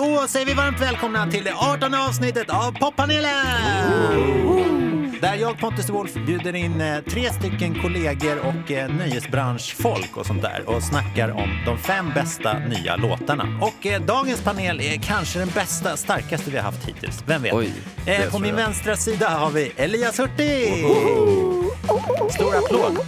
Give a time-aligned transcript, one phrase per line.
[0.00, 3.46] Då säger vi varmt välkomna till det 18 avsnittet av Poppanelen!
[5.20, 10.26] Där jag, Pontus de Wolf, bjuder in eh, tre stycken kollegor och eh, nöjesbranschfolk och
[10.26, 13.58] sånt där och snackar om de fem bästa nya låtarna.
[13.60, 17.24] Och eh, dagens panel är kanske den bästa, starkaste vi har haft hittills.
[17.26, 17.54] Vem vet?
[17.54, 17.72] Oj,
[18.30, 20.84] på min vänstra sida har vi Elias Hurtig!
[22.30, 22.98] Stor applåd!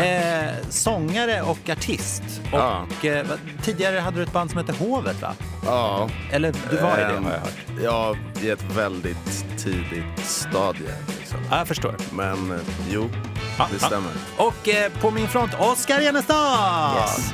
[0.00, 2.22] Eh, sångare och artist.
[2.52, 2.86] Och Ja.
[3.02, 3.26] eh,
[3.62, 5.34] tidigare hade du ett band som hette Hovet, va?
[5.66, 6.08] Ja.
[6.32, 7.82] Eller du var i det, ehm, har jag hört.
[7.82, 10.94] Ja, i ett väldigt tidigt stadie.
[11.18, 11.38] Liksom.
[11.50, 11.96] Ja, jag förstår.
[12.12, 12.56] Men eh,
[12.90, 13.10] jo,
[13.58, 14.10] Ja, det stämmer.
[14.36, 16.96] Och eh, på min front, Oskar Jennestad!
[17.00, 17.32] Yes.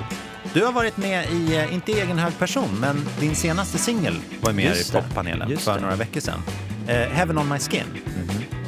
[0.53, 4.20] Du har varit med i, eh, inte i egen hög person, men din senaste singel
[4.41, 5.81] var med Just i poppanelen för det.
[5.81, 6.43] några veckor sedan.
[6.87, 7.84] Eh, Heaven on my skin.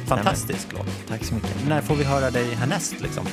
[0.07, 0.87] Fantastisk låt.
[1.07, 1.67] Tack så mycket.
[1.67, 3.25] När får vi höra dig härnäst liksom?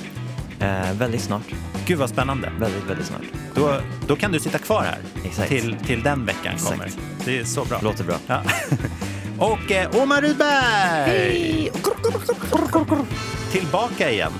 [0.60, 1.42] Eh, väldigt snart.
[1.86, 2.52] Gud vad spännande.
[2.60, 3.22] Väldigt, väldigt snart.
[3.54, 5.48] Då, då kan du sitta kvar här Exakt.
[5.48, 6.70] till, till den veckan Exakt.
[6.72, 6.90] kommer.
[7.24, 7.78] Det är så bra.
[7.82, 8.16] Låter bra.
[8.26, 8.42] Ja.
[9.38, 11.70] Och eh, Omar Rudberg!
[13.52, 14.32] Tillbaka igen.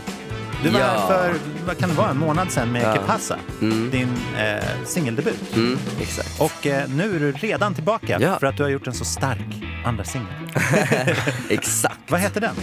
[0.63, 0.87] Du var Ja.
[0.87, 1.35] här för,
[1.67, 2.93] vad kan det vara, en månad sedan med Ja.
[2.95, 3.91] Que Pasa, Mm.
[3.91, 4.09] din
[4.39, 5.57] eh, singeldebut.
[5.57, 6.41] Mm, exakt.
[6.41, 8.39] Och eh, nu är du redan tillbaka Ja.
[8.39, 9.47] för att du har gjort en så stark
[9.85, 10.29] andra singel.
[11.49, 11.99] Exakt.
[12.09, 12.55] Vad heter den?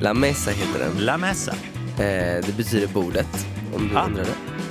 [0.00, 1.04] La Mesa heter den.
[1.04, 1.54] La Mesa.
[1.98, 4.04] Eh, det betyder bordet, om du Ah.
[4.04, 4.30] undrar det.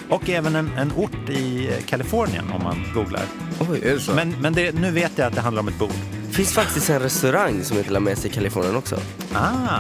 [0.10, 3.22] Och även en, en ort i Kalifornien om man googlar.
[3.70, 4.14] Oj, är det så?
[4.14, 5.92] Men, men det, nu vet jag att det handlar om ett bord.
[6.28, 8.96] Det finns faktiskt en restaurang som heter La Mesa i Kalifornien också.
[9.34, 9.80] Ah,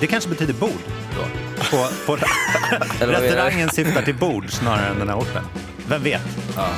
[0.00, 0.70] det kanske betyder bord
[1.16, 1.24] då?
[1.70, 2.16] På, på
[3.00, 5.42] restaurangen syftar till bord snarare än den här orten.
[5.88, 6.20] Vem vet?
[6.26, 6.52] Inte.
[6.56, 6.68] Ja,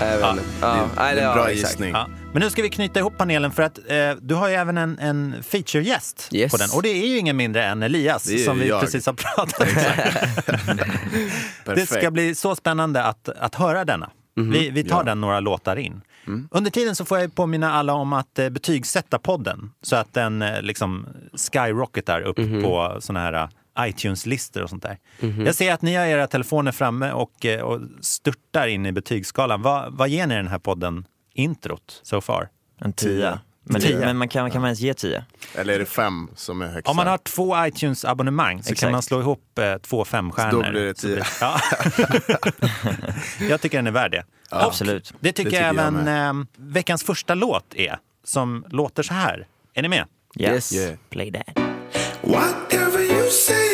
[0.96, 1.90] nej, det, en ja, bra gissning.
[1.92, 2.08] Ja.
[2.32, 4.98] Men nu ska vi knyta ihop panelen för att eh, du har ju även en,
[4.98, 6.52] en feature-gäst Yes.
[6.52, 6.68] på den.
[6.74, 8.80] Och det är ju ingen mindre än Elias som vi jag.
[8.80, 9.66] precis har pratat om.
[11.74, 14.10] Det ska bli så spännande att, att höra denna.
[14.34, 15.02] Vi, vi tar Ja.
[15.02, 16.00] den några låtar in.
[16.50, 20.42] Under tiden så får jag påminna alla om att eh, betygsätta podden så att den
[20.42, 21.06] eh, liksom
[21.52, 23.48] skyrocketar upp på såna här eh,
[23.88, 24.98] iTunes-listor och sånt där.
[25.44, 29.62] Jag ser att ni har era telefoner framme och, eh, och störtar in i betygsskalan.
[29.62, 31.04] Vad, vad ger ni den här podden
[31.42, 32.48] introt so far?
[32.80, 33.40] En tia.
[33.64, 33.98] Men, Tia.
[33.98, 35.24] men man kan, kan man ens ge tio?
[35.54, 36.88] Eller är det fem som är högst?
[36.88, 38.92] Om man har två iTunes-abonnemang så kan Exakt.
[38.92, 40.62] man slå ihop eh, två femstjärnor.
[40.62, 41.24] Då blir det tio.
[41.40, 41.60] Ja.
[43.48, 44.24] jag tycker den är värd det.
[44.50, 45.14] Absolut.
[45.20, 46.08] Det tycker, Det tycker jag jag även
[46.40, 49.46] eh, veckans första låt är, som låter så här.
[49.74, 50.06] Är ni med?
[50.38, 50.72] Yes.
[50.72, 50.96] Yeah.
[51.10, 51.58] Play that.
[52.22, 53.69] Whatever you say,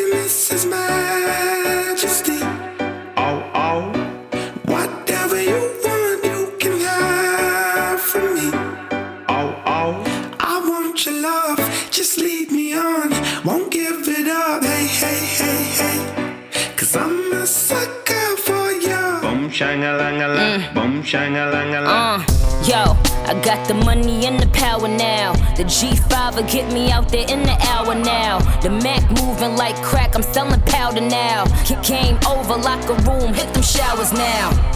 [13.46, 16.76] Won't give it up, hey, hey, hey, hey.
[16.76, 19.20] Cause I'm a sucker for you.
[19.20, 21.86] Boom shang-a-lang-a-lang, boom shang-a-lang-a-lang.
[21.86, 22.18] Uh,
[22.66, 25.34] yo, I got the money and the power now.
[25.54, 28.40] The G5 will get me out there in the hour now.
[28.62, 31.44] The Mac moving like crack, I'm selling powder now.
[31.64, 34.75] Kick game over, locker room, hit them showers now.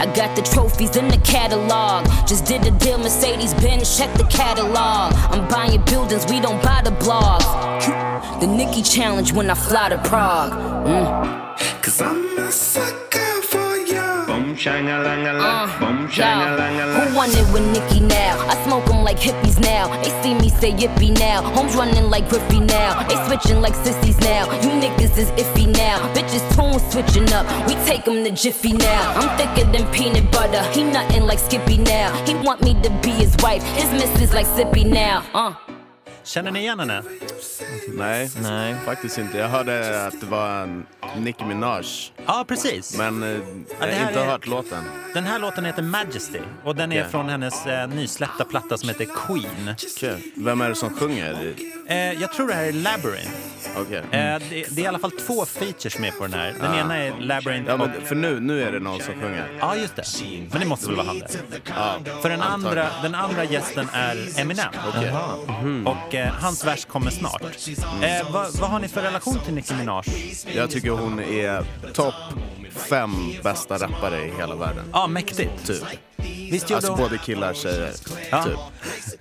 [0.00, 2.06] I got the trophies in the catalog.
[2.26, 5.12] Just did the deal, Mercedes Benz, check the catalog.
[5.32, 7.44] I'm buying buildings, we don't buy the blogs.
[8.40, 10.52] The Nikki challenge when I fly to Prague.
[10.52, 11.82] Mm.
[11.82, 13.23] Cause I'm a sucker
[14.54, 17.08] Boom Uh, boom shang-a-lang-a-lang.
[17.08, 18.38] who won it with Nicki now?
[18.48, 19.88] I smoke 'em like hippies now.
[20.02, 21.42] They see me say yippee now.
[21.42, 23.02] Homes running like Griffey now.
[23.08, 24.44] They switching like sissies now.
[24.62, 25.98] You niggas is iffy now.
[26.14, 27.44] Bitches tune switching up.
[27.66, 29.02] We take 'em to Jiffy now.
[29.16, 30.62] I'm thicker than peanut butter.
[30.72, 32.12] He nothing like Skippy now.
[32.26, 33.62] He want me to be his wife.
[33.74, 35.22] His missus like Sippy now.
[35.34, 35.52] Uh.
[36.24, 37.02] Känner ni igen henne?
[37.98, 38.74] Nej, Nej.
[38.84, 39.38] faktiskt inte.
[39.38, 40.86] Jag hörde att det var en
[41.16, 41.84] Nicki Minaj.
[42.26, 42.98] Ja, precis.
[42.98, 44.84] Men eh, jag har inte är- hört låten.
[45.14, 49.04] Den här låten heter Majesty och den är från hennes eh, nysläppta platta som heter
[49.26, 49.74] Queen.
[49.96, 50.32] Okej.
[50.36, 51.54] Vem är det som sjunger?
[51.88, 53.30] Eh, jag tror det här är Labyrinth.
[53.76, 53.96] Okej.
[53.98, 56.54] Eh, det, det är i alla fall två features med på den här.
[56.60, 57.78] Den ena är Labyrinth Ja, och...
[57.80, 59.58] men för nu, nu är det någon som sjunger.
[59.60, 60.04] Ja, just det.
[60.50, 61.28] Men det måste väl vara han det.
[61.76, 64.72] Ja, För den andra, den andra gästen är Eminem.
[65.86, 67.42] Och eh, hans vers kommer snart.
[68.02, 70.04] Eh, vad, vad har ni för relation till Nicki Minaj?
[70.54, 72.14] Jag tycker hon är topp
[72.70, 73.10] fem
[73.42, 74.84] bästa rappare i hela världen.
[74.92, 75.66] Ja, mäktigt.
[75.66, 75.82] Typ.
[76.50, 77.00] Visst gjorde Alltså hon...
[77.00, 77.92] både killar och tjejer.
[78.30, 78.44] Ja.
[78.44, 78.58] Typ.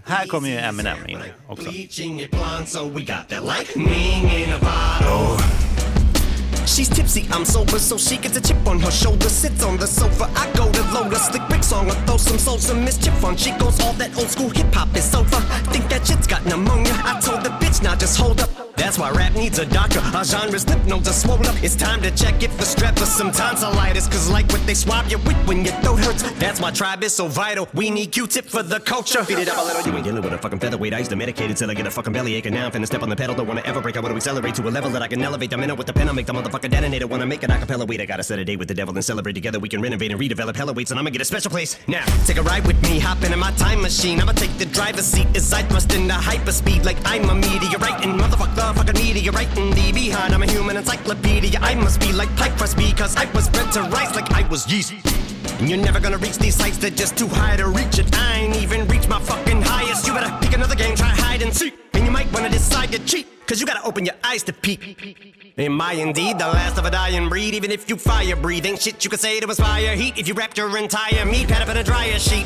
[0.05, 1.69] Här kommer ju Eminem in också.
[6.73, 9.29] She's tipsy, I'm sober, so she gets a chip on her shoulder.
[9.29, 12.39] Sits on the sofa, I go to load a slick brick song I throw some
[12.39, 13.37] soul, some mischief on.
[13.37, 15.39] She goes all that old school hip hop is over.
[15.71, 16.93] Think that shit's got pneumonia.
[17.03, 18.49] I told the bitch now just hold up.
[18.75, 19.99] That's why rap needs a doctor.
[19.99, 21.55] Our genre's lymph nodes are swollen up.
[21.63, 24.07] It's time to check it for strep or some tonsillitis.
[24.07, 26.23] Cause like what they swab you with when your throat hurts.
[26.33, 27.69] That's why tribe is so vital.
[27.75, 29.23] We need Q-tip for the culture.
[29.27, 29.85] Beat it up a little.
[29.85, 30.93] You ain't dealing with a fucking featherweight.
[30.93, 32.47] I used to medicate it till I get a fucking bellyache.
[32.47, 33.35] And now I'm finna step on the pedal.
[33.35, 33.95] Don't wanna ever break.
[33.95, 35.51] I wanna accelerate to a level that I can elevate.
[35.51, 37.07] The minute with the pen, I'll make the motherfucker detonator.
[37.07, 37.87] Wanna make an acapella.
[37.87, 39.59] Wait, I gotta set a date with the devil and celebrate together.
[39.59, 40.91] We can renovate and redevelop hella weights.
[40.91, 41.77] And I'ma get a special place.
[41.87, 42.99] Now, take a ride with me.
[42.99, 44.19] Hop into my time machine.
[44.19, 48.05] I'ma take the driver's seat as I thrust into hyperspeed like I'm a meteorite.
[48.05, 50.33] And motherfuck the fucking meteorite in the behind.
[50.33, 51.59] I'm a human encyclopedia.
[51.61, 54.71] I must be like pie crust because I was bred to rise like I was
[54.71, 54.93] yeast.
[55.59, 58.13] And you're never gonna reach these heights, they're just too high to reach it.
[58.15, 60.05] I ain't even reached my fucking highest.
[60.07, 61.73] You better pick another game, try hide and seek.
[61.93, 64.81] And you might wanna decide to cheat, cause you gotta open your eyes to peep.
[65.57, 67.53] Am I indeed the last of a dying breed?
[67.53, 70.17] Even if you fire breathe, ain't shit you could say to inspire heat.
[70.17, 72.45] If you wrapped your entire meat pad up in a dryer sheet.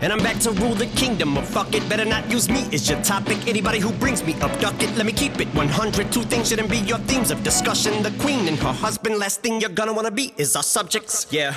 [0.00, 1.86] And I'm back to rule the kingdom of fuck it.
[1.88, 3.36] Better not use me as your topic.
[3.46, 4.96] Anybody who brings me up, duck it.
[4.96, 6.10] Let me keep it 100.
[6.10, 8.02] Two things shouldn't be your themes of discussion.
[8.02, 9.18] The queen and her husband.
[9.18, 11.26] Last thing you're gonna wanna be is our subjects.
[11.30, 11.54] Yeah.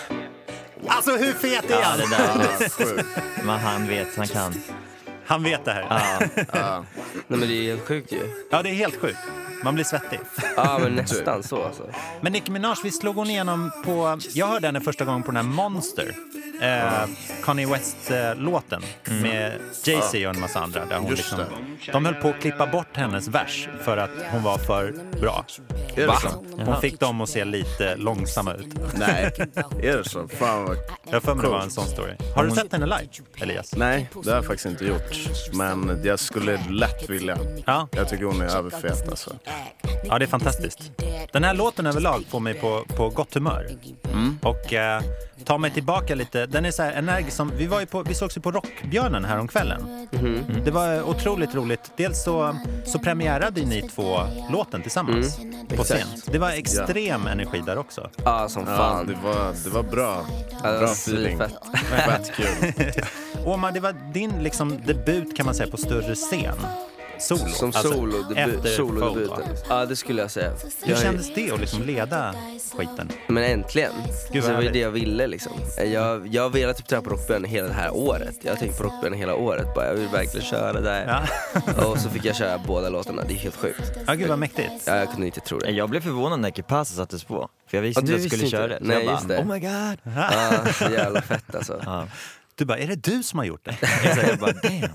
[0.87, 1.97] Alltså hur fet är Ja, han?
[1.99, 2.47] det där.
[2.61, 3.07] Ja, sjukt.
[3.43, 4.53] Men han vet, han kan.
[5.25, 6.29] Han vet det här.
[6.53, 6.85] Ja.
[7.27, 8.29] Nej men det är helt sjukt ju.
[8.51, 9.17] Ja, det är helt sjukt.
[9.65, 10.19] Man blir svettig.
[10.55, 11.83] Ja men nästan så alltså.
[12.21, 14.19] Men Nicki Minaj, vi slog hon igenom på...
[14.33, 16.15] Jag hörde henne första gången på den här Monster.
[16.61, 17.09] Eh,
[17.43, 18.81] Kanye West-låten
[19.21, 19.53] med
[19.83, 20.85] Jay-Z och en massa andra.
[20.85, 21.39] Där hon Just liksom,
[21.85, 21.91] det.
[21.91, 25.45] de höll på att klippa bort hennes vers för att hon var för bra.
[25.95, 26.43] Är det så?
[26.65, 28.67] Hon fick dem att se lite långsamma ut.
[28.93, 29.31] Nej,
[29.81, 30.27] är det så?
[30.27, 30.77] Fan vad...
[31.11, 32.13] Jag för mig det var en sån story.
[32.35, 33.09] Har du sett henne live,
[33.41, 33.75] Elias?
[33.75, 35.15] Nej, det har jag faktiskt inte gjort.
[35.53, 37.37] Men jag skulle lätt vilja.
[37.65, 37.87] Ja.
[37.91, 39.35] Jag tycker hon är överfet alltså.
[40.05, 40.91] Ja, det är fantastiskt.
[41.31, 43.67] Den här låten överlag får mig på, på gott humör.
[44.41, 45.01] Och eh,
[45.43, 46.45] tar mig tillbaka lite.
[46.45, 49.25] Den är så här energisk som, vi, var ju på, vi sågs ju på Rockbjörnen
[49.25, 50.07] här om kvällen.
[50.11, 50.43] Mm.
[50.65, 51.91] Det var otroligt roligt.
[51.97, 52.55] Dels så,
[52.85, 54.17] så premiärade ju ni två
[54.51, 55.37] låten tillsammans
[55.77, 55.97] på scen.
[55.97, 56.31] exakt.
[56.31, 58.09] Det var extrem energi där också.
[58.23, 59.07] Ja som Ja, fan.
[59.07, 60.25] det var, det var bra.
[60.63, 61.37] Ja, det var Bra feeling.
[61.37, 61.53] svinfett.
[62.05, 63.03] Fett kul.
[63.45, 66.55] Omar, det var din liksom, debut kan man säga på större scen.
[67.19, 67.39] Solo.
[67.49, 69.43] Som Alltså, solo, efter solo debuten.
[69.69, 70.51] Ja det skulle jag säga.
[70.83, 72.35] Hur Jag, kändes det att liksom leda
[72.77, 73.09] skiten?
[73.27, 73.91] Men äntligen.
[74.31, 75.51] Gud, så vad det var ju det jag ville liksom.
[75.77, 78.35] Jag, jag har velat typ träna på Rockbjörnen hela det här året.
[78.41, 79.75] Jag har tänkt på Rockbjörnen hela året.
[79.75, 81.25] Bara, jag vill verkligen köra där.
[81.77, 81.85] Ja.
[81.85, 83.23] Och så fick jag köra båda låtarna.
[83.27, 83.91] Det är helt sjukt.
[84.07, 84.71] Ja, gud vad mäktigt.
[84.87, 85.69] Ja, jag kunde inte tro det.
[85.71, 87.49] Jag blev förvånad när Kipasa sattes på.
[87.69, 88.77] För jag visste inte du att jag skulle köra det.
[88.77, 89.41] Så Nej, jag just bara, det.
[89.43, 90.15] oh my god.
[90.15, 91.81] Ja, så jävla fett alltså.
[91.85, 92.07] Ja.
[92.57, 93.75] Du bara, är det du som har gjort det?
[94.29, 94.89] Jag bara, damn.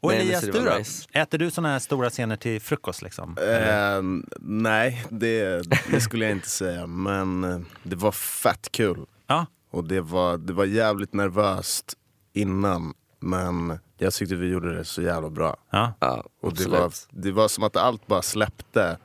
[0.00, 0.74] Och Nej, Elias, du då?
[0.78, 1.08] nice.
[1.12, 3.36] Äter du såna här stora scener till frukost liksom?
[3.38, 6.86] Eh, nej, det, det skulle jag inte säga.
[6.86, 9.06] Men eh, det var fett kul.
[9.26, 9.46] Ja.
[9.70, 11.94] Och det var, det var jävligt nervöst
[12.32, 12.94] innan.
[13.20, 15.56] Men jag tyckte vi gjorde det så jävla bra.
[15.70, 15.92] Ja.
[16.00, 18.98] Ja, Och det var, det var som att allt bara släppte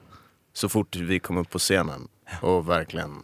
[0.53, 2.07] så fort vi kom upp på scenen.
[2.41, 3.21] Och verkligen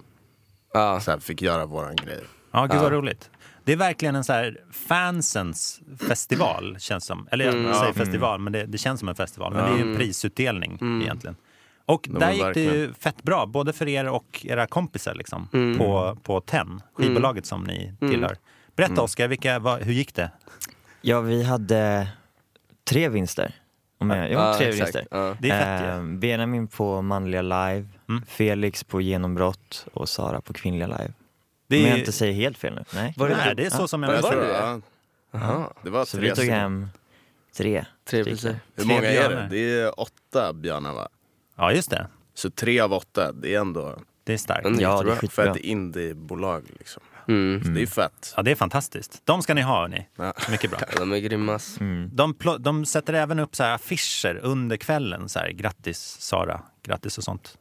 [0.73, 2.23] Ja, så här, fick göra våran grej.
[2.51, 2.81] Ja, gud Ja.
[2.83, 3.29] vad roligt.
[3.63, 7.27] Det är verkligen en så här fansens festival, känns som.
[7.31, 7.73] Eller jag Mm.
[7.73, 9.53] säger festival, men det, det känns som en festival.
[9.53, 11.01] Men det är ju en prisutdelning Mm.
[11.01, 11.35] egentligen.
[11.85, 12.93] Och men där gick det ju verkligen.
[12.93, 15.77] fett bra, både för er och era kompisar liksom, Mm.
[15.77, 18.35] på, på TEN, skivbolaget som ni tillhör.
[18.75, 20.31] Berätta Oskar, vilka, vad, hur gick det?
[21.01, 22.07] Ja, vi hade
[22.89, 23.55] tre vinster.
[23.97, 24.95] Om jag, ja, Ja, tre exakt.
[24.95, 25.07] vinster.
[25.11, 25.35] Ja.
[25.39, 26.11] Det är fett ju.
[26.13, 28.23] Eh, Benjamin på manliga live, Mm.
[28.27, 31.13] Felix på genombrott och Sara på kvinnliga live.
[31.71, 32.83] Det Om är, jag inte säger helt fel nu.
[32.93, 33.13] Nej.
[33.17, 33.53] Var det nej, det?
[33.53, 34.81] det är så som jag minns det det?
[35.31, 36.87] Ja, det var Så tre vi tog hem
[37.57, 37.85] tre.
[38.09, 38.59] Tre priser.
[38.75, 39.47] Hur många är det?
[39.51, 41.07] Det är åtta björnar va?
[41.57, 42.07] Ja, just det.
[42.33, 44.65] Så tre av åtta, det är ändå Det är starkt.
[44.65, 44.79] Mm.
[44.79, 45.15] Ja, det är Jättebra.
[45.15, 45.51] för skitbra.
[45.51, 47.03] ett indiebolag liksom.
[47.27, 47.63] Mm.
[47.63, 48.33] Så det är fett.
[48.37, 49.21] Ja, det är fantastiskt.
[49.23, 50.07] De ska ni ha, hörni.
[50.15, 50.33] Ja.
[50.51, 50.79] Mycket bra.
[50.97, 51.75] De är grymmas.
[52.11, 55.29] De, pl- de sätter även upp så här affischer under kvällen.
[55.29, 57.57] Så här, grattis Sara, grattis och sånt.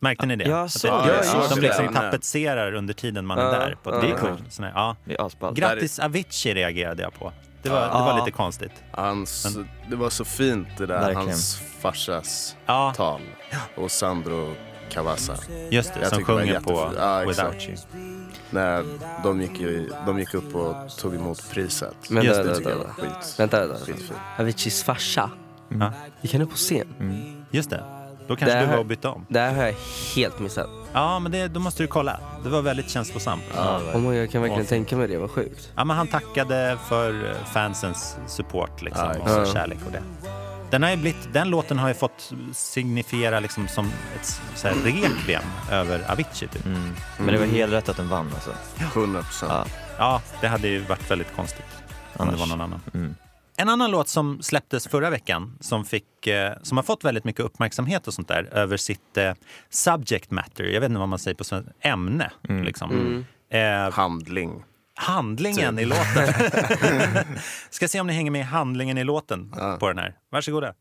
[0.00, 0.44] Märkte ni det?
[0.44, 1.92] Ja, Att så- det, ja, de ja, de det liksom det.
[1.92, 3.76] tapetserar under tiden man är där.
[3.82, 4.00] På ja.
[4.00, 4.58] det är coolt.
[4.74, 4.96] Ja.
[5.04, 5.52] Det.
[5.54, 7.32] Grattis Avicii reagerade jag på.
[7.62, 8.72] Det var, det var lite konstigt.
[8.92, 9.56] Hans,
[9.90, 11.28] det var så fint det där, Verkligen.
[11.28, 13.20] hans farsas Ja, tal.
[13.76, 14.54] Och Sandro
[14.90, 15.34] Cavazza.
[15.70, 16.00] just det.
[16.00, 16.60] Jag Som tycker det var sjunger
[17.24, 17.68] på Without.
[17.68, 17.76] You.
[18.50, 18.84] När
[19.22, 21.96] de gick, ju, de gick upp och tog emot priset.
[22.10, 23.34] Men Just det tycker jag vänta, var skit.
[23.38, 23.84] Vänta, vänta.
[23.84, 24.12] Skitfint.
[24.38, 25.30] Aviciis farsa.
[25.68, 26.86] Ja, Gick han upp på scen?
[27.50, 27.84] just det.
[28.28, 29.26] Då kanske Det du var och bytte om.
[29.28, 29.74] Det här har jag
[30.14, 30.68] helt missat.
[30.92, 32.20] Ja, men det, då måste du kolla.
[32.42, 33.42] Det var väldigt känslosamt.
[33.54, 33.80] Ja.
[33.94, 35.72] Oh jag kan verkligen tänka mig det, vad sjukt.
[35.76, 40.02] men han tackade för eh, fansens support liksom, Ja, och för kärlek och det.
[40.70, 43.86] Den, har ju blivit, den låten har ju fått signifiera liksom som
[44.20, 44.74] ett så här
[45.70, 46.48] över Avicii.
[46.48, 46.66] Typ.
[46.66, 46.94] Mm.
[47.18, 48.50] Men det var helt rätt att den vann alltså.
[48.94, 49.52] 100 procent.
[49.52, 49.64] Ja.
[49.98, 51.66] Ja, det hade ju varit väldigt konstigt
[52.12, 52.40] om det Annars.
[52.40, 52.80] var någon annan.
[52.94, 53.14] Mm.
[53.58, 57.44] En annan låt som släpptes förra veckan som, fick, eh, som har fått väldigt mycket
[57.44, 59.32] uppmärksamhet och sånt där över sitt eh,
[59.70, 62.30] subject matter, jag vet inte vad man säger på svenska, ämne.
[62.48, 63.24] Liksom.
[63.52, 64.64] Eh, Handling.
[64.94, 66.28] handlingen i låten.
[67.70, 70.14] Ska se om ni hänger med i handlingen i låten på den här.
[70.30, 70.74] Varsågoda.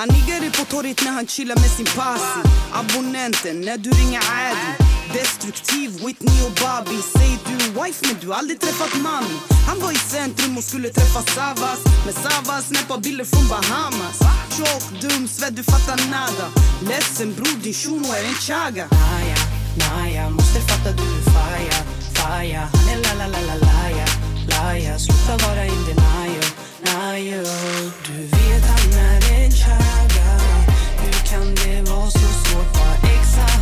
[0.00, 2.40] Han niggare på torget när han chillar med sin passi
[2.80, 4.70] Abonnenten när du ringer Adi.
[5.18, 10.02] Destruktiv Whitney och Bobby Säger du wife men du aldrig träffat mami Han var i
[10.14, 11.80] centrum och skulle träffa Savas.
[12.04, 14.18] Men Savas snäppa bilder från Bahamas.
[14.56, 16.46] Tjock, dum, svett, du fattar nada.
[16.88, 18.86] Ledsen bror, din shuno är en chaga.
[18.90, 19.40] Naja,
[19.82, 21.08] naja, måste fatta du.
[21.18, 21.78] Är faja
[22.14, 24.06] Faja, han är la la la la laja
[24.50, 26.50] Laja, sluta vara in denial
[26.84, 27.44] denial
[28.06, 28.79] du vet han
[31.02, 32.76] hur kan det vara så svårt?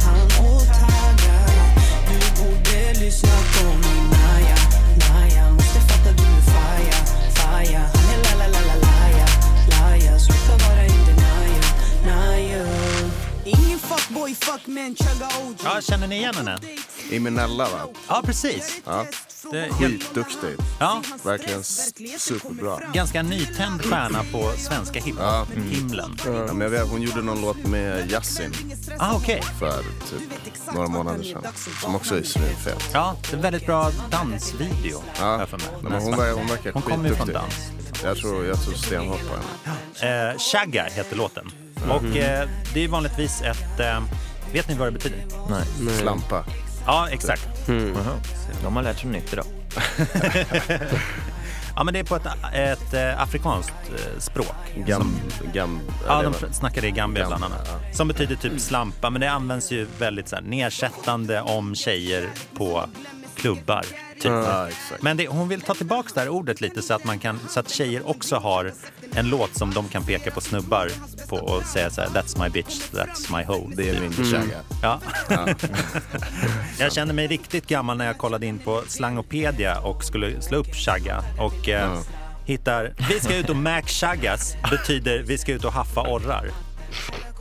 [0.05, 0.63] Han och
[2.09, 3.65] Du borde lyssna på
[4.11, 4.57] Naja,
[4.99, 6.99] naja Måste fatta du är faja.
[7.35, 9.27] Faja, han är la la la la laja.
[9.71, 11.65] Laja, sluta vara in denial
[12.07, 12.67] Naja.
[13.45, 16.59] Ingen fuckboy, fuck man, chugga OG Ja, känner ni igen henne?
[17.11, 17.79] Imenella va?
[18.09, 18.81] Ja, precis.
[18.85, 19.07] Ja.
[19.53, 20.57] Det är helt, Skitduktig.
[20.81, 21.65] ja, Verkligen
[22.19, 22.81] superbra.
[22.95, 26.19] ganska nytänd stjärna på svenska hiphop-himlen.
[26.27, 28.53] Ja, men jag vet, hon gjorde någon låt med Yasin
[28.99, 29.43] Ah, okej.
[29.59, 31.43] för typ några månader sedan.
[31.83, 32.91] Som också är svinfet.
[32.93, 35.03] Ja, det är en väldigt bra dansvideo.
[35.21, 35.67] Ja, jag för mig.
[35.83, 37.55] Nej, men hon, ver- hon verkar Hon kommer ju från dans.
[38.05, 40.31] Jag tror, jag tror stenhårt på henne.
[40.33, 41.51] Eh, Shagga heter låten.
[41.91, 43.81] Och eh, det är vanligtvis ett...
[43.81, 44.03] Eh,
[44.53, 45.25] vet ni vad det betyder?
[45.51, 45.95] Nej.
[45.99, 46.45] Slampa.
[46.89, 47.49] Ja, exakt.
[47.67, 48.21] Jaha.
[48.63, 49.47] De har lärt sig nytt idag.
[51.77, 54.55] Ja, men det är på ett, ett eh, afrikanskt eh, språk.
[54.87, 55.17] Gam,
[55.53, 57.97] gam, Ja, de snackar det i Gambia Gambia, bland annat.
[57.97, 62.85] Som betyder typ slampa, men det används ju väldigt så här, nedsättande om tjejer på
[63.39, 63.83] klubbar.
[64.15, 64.25] Typ.
[64.25, 64.69] Ja.
[65.01, 67.61] Men det, hon vill ta tillbaka det här ordet lite så att, man kan, så
[67.61, 68.73] att tjejer också har
[69.15, 70.91] en låt som de kan peka på snubbar
[71.29, 73.73] på och säga så här That's my bitch, that's my hoe.
[73.77, 74.61] Det är min Shagga.
[74.83, 75.01] Ja.
[76.79, 80.75] jag kände mig riktigt gammal när jag kollade in på Slangopedia och skulle slå upp
[80.75, 82.01] shagga och eh,
[82.47, 86.51] hittar vi ska ut och mac shaggas betyder vi ska ut och haffa orrar.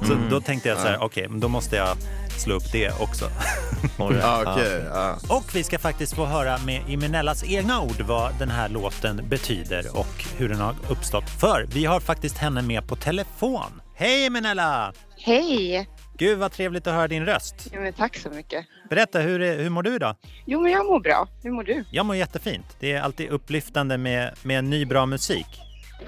[0.07, 1.97] Så då tänkte jag så här, okej, men då måste jag
[2.39, 3.25] slå upp det också.
[3.99, 4.83] Ja, okej.
[4.93, 5.17] ja.
[5.29, 9.97] Och vi ska faktiskt få höra med Imenellas egna ord vad den här låten betyder
[9.97, 11.29] och hur den har uppstått.
[11.29, 13.81] För vi har faktiskt henne med på telefon.
[13.95, 14.93] Hej Imenella!
[15.17, 15.89] Hej!
[16.17, 17.55] Gud vad trevligt att höra din röst.
[17.73, 18.65] Ja, men tack så mycket.
[18.89, 20.15] Berätta, hur, är- hur mår du idag?
[20.45, 21.27] Jo, men jag mår bra.
[21.43, 21.85] Hur mår du?
[21.91, 22.65] Jag mår jättefint.
[22.79, 25.47] Det är alltid upplyftande med, med ny bra musik.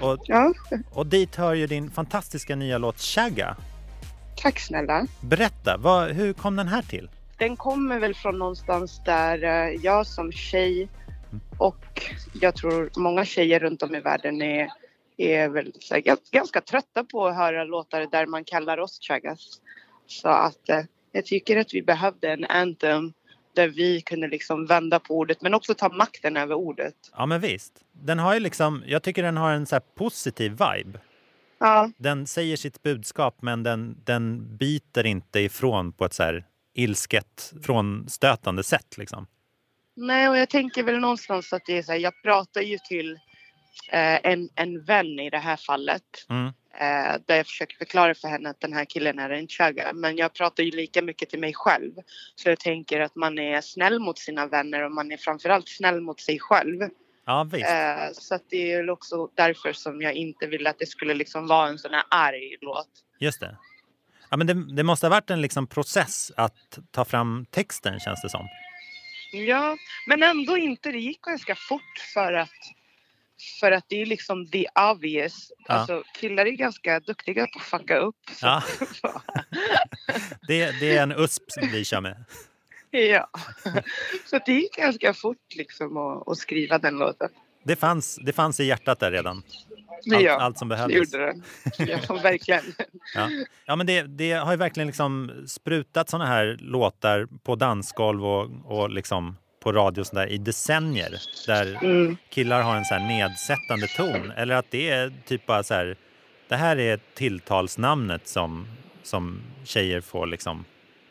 [0.00, 0.52] Och, Ja,
[0.92, 3.56] och dit hör ju din fantastiska nya låt Shagga.
[4.42, 5.06] Tack snälla.
[5.20, 7.08] Berätta, vad, hur kom den här till?
[7.38, 10.88] Den kommer väl från någonstans där eh, jag som tjej
[11.58, 14.68] och jag tror många tjejer runt om i världen är,
[15.16, 19.60] är väl här, gans- ganska trötta på att höra låtar där man kallar oss chaggas.
[20.06, 20.80] Så att eh,
[21.12, 23.12] jag tycker att vi behövde en anthem
[23.54, 26.94] där vi kunde liksom vända på ordet men också ta makten över ordet.
[27.16, 27.72] Ja men visst.
[27.92, 30.98] Den har ju liksom, jag tycker den har en så positiv vibe.
[31.60, 36.44] Ja, Den säger sitt budskap men den, den biter inte ifrån på ett så här
[36.74, 39.26] ilsket, frånstötande sätt liksom.
[39.96, 43.12] Nej, och jag tänker väl någonstans att det är så här, jag pratar ju till
[43.92, 46.26] eh, en, en vän i det här fallet.
[46.28, 46.46] Mm.
[46.80, 49.92] Eh, där jag försöker förklara för henne att den här killen är en chugga.
[49.94, 51.92] Men jag pratar ju lika mycket till mig själv.
[52.34, 56.00] Så jag tänker att man är snäll mot sina vänner och man är framförallt snäll
[56.00, 56.88] mot sig själv.
[57.30, 57.58] Ja.
[57.58, 61.68] Eh, så det är också därför som jag inte ville att det skulle liksom vara
[61.68, 62.88] en sån här arg låt.
[63.20, 63.56] Just det.
[64.30, 68.22] Ja, men det, det måste ha varit en liksom process att ta fram texten känns
[68.22, 68.48] det som.
[69.32, 70.92] Ja, men ändå inte.
[70.92, 72.50] Det gick ganska fort för att
[73.60, 75.52] för att det är liksom the obvious.
[75.68, 75.74] Ja.
[75.74, 78.16] Alltså killar är ganska duktiga på att fucka upp.
[78.42, 78.62] Ja.
[80.48, 82.24] Det, det är en USP vi kör med.
[82.90, 83.30] Ja.
[84.26, 87.28] så det gick ganska fort liksom att, att skriva den låten.
[87.64, 89.42] Det fanns, det fanns i hjärtat där redan.
[90.14, 91.12] Allt, ja, allt som det behövdes.
[91.12, 91.42] gjorde den.
[91.78, 92.62] Ja, verkligen.
[93.14, 93.28] Ja.
[93.66, 98.50] ja, men det, det har ju verkligen liksom sprutat såna här låtar på dansgolv och,
[98.64, 102.16] och liksom på radio sådär i decennier där Mm.
[102.28, 104.30] killar har en så nedsättande ton.
[104.30, 105.96] Eller att det är typ bara så här,
[106.48, 108.66] det här är tilltalsnamnet som,
[109.02, 110.64] som tjejer får liksom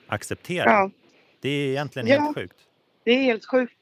[0.08, 0.70] acceptera.
[0.70, 0.92] Ja.
[1.42, 2.22] Det är egentligen Ja.
[2.22, 2.58] helt sjukt.
[3.04, 3.74] Det är helt sjukt.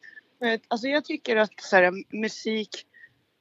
[0.43, 2.86] Eh, Alltså jag tycker att så här, musik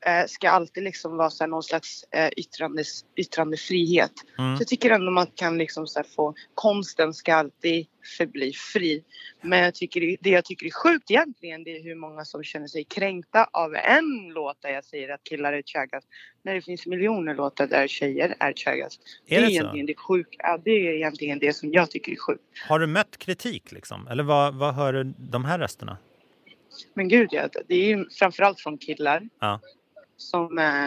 [0.06, 4.12] eh, ska alltid liksom vara så här någon slags eh, yttrandes, yttrandefrihet.
[4.38, 4.56] Mm.
[4.56, 7.86] Så jag tycker ändå man kan liksom så få, konsten ska alltid
[8.18, 9.04] förbli fri.
[9.40, 12.66] Men jag tycker, det- jag tycker är sjukt egentligen det är hur många som känner
[12.66, 16.04] sig kränkta av en låt där jag säger att killar är chaggas.
[16.42, 18.46] När det finns miljoner låtar där tjejer är.
[18.46, 18.96] Är det
[19.26, 20.36] det är egentligen det sjuka.
[20.38, 22.42] Ja, det är egentligen det som jag tycker är sjukt.
[22.68, 24.06] Har du mött kritik liksom?
[24.08, 25.98] Eller vad, vad hör du de här rösterna?
[26.94, 29.28] Men gud ja, det är ju framförallt från killar.
[29.40, 29.60] Ja.
[30.16, 30.86] Som, eh,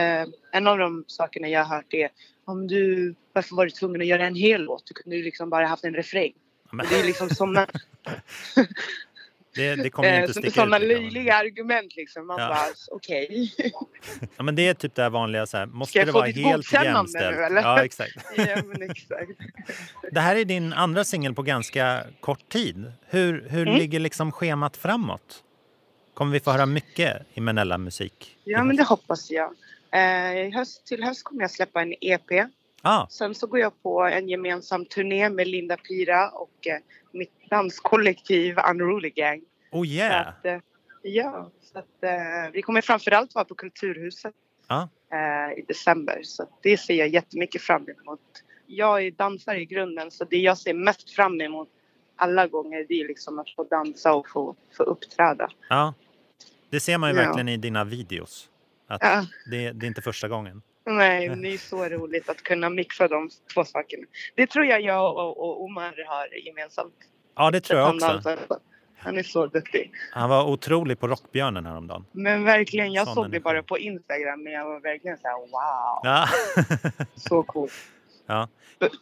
[0.00, 2.08] eh, en av de sakerna jag har hört är
[2.44, 4.86] om du, varför var du tvungen att göra en hel låt?
[4.86, 6.32] Du kunde ju liksom bara haft en refräng.
[6.72, 7.66] Och det är liksom sådana
[9.54, 10.88] Det, det kommer eh, inte så- sticka liksom.
[10.88, 12.26] löjliga argument liksom.
[12.26, 12.48] Man Ja.
[12.48, 13.52] bara okej.
[14.36, 17.36] Ja, men det är typ det här vanliga så här, måste det vara helt jämställt?
[17.36, 17.62] nu eller?
[17.62, 18.16] Ja, exakt.
[18.36, 19.30] ja men exakt.
[20.12, 22.92] Det här är din andra singel på ganska kort tid.
[23.06, 23.78] Hur, hur Mm.
[23.78, 25.42] ligger liksom schemat framåt?
[26.16, 28.36] Kommer vi få höra mycket i Menella-musik?
[28.44, 29.54] Ja men det hoppas jag.
[29.90, 32.46] Eh, höst, till höst kommer jag släppa en EP.
[32.82, 36.78] Ah, Sen så går jag på en gemensam turné med Linda Pira och eh,
[37.12, 39.42] mitt danskollektiv Unruly Gang.
[39.72, 40.28] oh Så yeah!
[40.28, 40.58] att, eh,
[41.02, 44.34] ja, så att, eh, vi kommer framförallt vara på Kulturhuset
[44.68, 44.88] Ja.
[45.12, 46.20] eh, i december.
[46.22, 48.20] Så det ser jag jättemycket fram emot.
[48.66, 51.68] Jag är dansare i grunden så det jag ser mest fram emot
[52.16, 55.50] alla gånger det är liksom att få dansa och få, få uppträda.
[55.68, 55.94] ja.
[56.70, 57.22] Det ser man ju Ja.
[57.24, 58.48] verkligen i dina videos.
[58.88, 59.24] Att Ja.
[59.50, 60.62] det, det är inte första gången.
[60.86, 64.06] Nej, det är så roligt att kunna mixa de två sakerna.
[64.34, 66.94] Det tror jag jag och, och Omar har gemensamt.
[67.36, 68.06] Ja, det tror jag också.
[68.06, 68.38] dansar.
[68.98, 69.90] Han är så duktig.
[70.12, 72.04] Han var otrolig på Rockbjörnen häromdagen.
[72.12, 75.38] Men verkligen, jag Sån såg det bara på Instagram men jag var verkligen så här
[75.38, 76.00] wow.
[76.02, 76.28] Ja.
[77.16, 77.72] Så coolt.
[78.26, 78.48] Ja.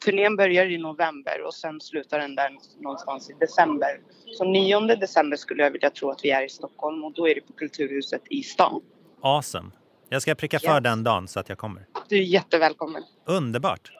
[0.05, 2.51] Turnén börjar i november och sen slutar den där
[2.81, 4.01] någonstans i december.
[4.39, 7.35] Så 9 december skulle jag vilja tro att vi är i Stockholm och då är
[7.35, 8.81] det på Kulturhuset i stan.
[9.23, 9.71] Awesome.
[10.09, 10.83] Jag ska pricka för Yes.
[10.83, 11.87] den dagen så att jag kommer.
[12.09, 13.03] Du är jättevälkommen.
[13.27, 13.93] Underbart.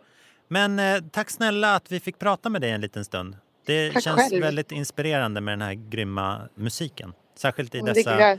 [0.49, 3.37] Men eh, tack snälla att vi fick prata med dig en liten stund.
[3.67, 4.43] Det Tack känns själv.
[4.43, 7.13] väldigt inspirerande med den här grymma musiken.
[7.39, 8.39] Särskilt i dessa.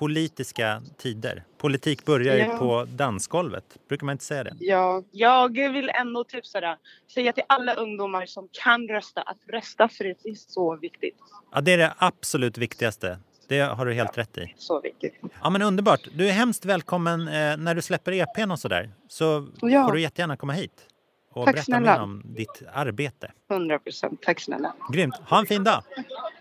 [0.00, 1.44] Politiska tider.
[1.58, 2.56] Politik börjar ju Ja.
[2.58, 3.64] på dansgolvet.
[3.88, 4.52] Brukar man inte säga det?
[4.58, 6.76] Ja, jag vill ändå typ sådär,
[7.14, 11.16] säga till alla ungdomar som kan rösta att rösta för det är så viktigt.
[11.52, 13.18] Ja, det är det absolut viktigaste.
[13.48, 14.54] Det har du helt rätt i.
[14.58, 15.14] Så viktigt.
[15.42, 16.00] Ja, men underbart.
[16.14, 18.90] Du är hemskt välkommen eh, när du släpper EPn och sådär.
[19.08, 19.84] Så Ja.
[19.86, 20.72] får du jättegärna komma hit
[21.32, 21.92] och Tack berätta snälla.
[21.96, 23.32] mer om ditt arbete.
[23.50, 24.22] 100 procent.
[24.22, 24.74] Tack snälla.
[24.92, 25.16] Grymt.
[25.28, 25.82] Ha en fin dag.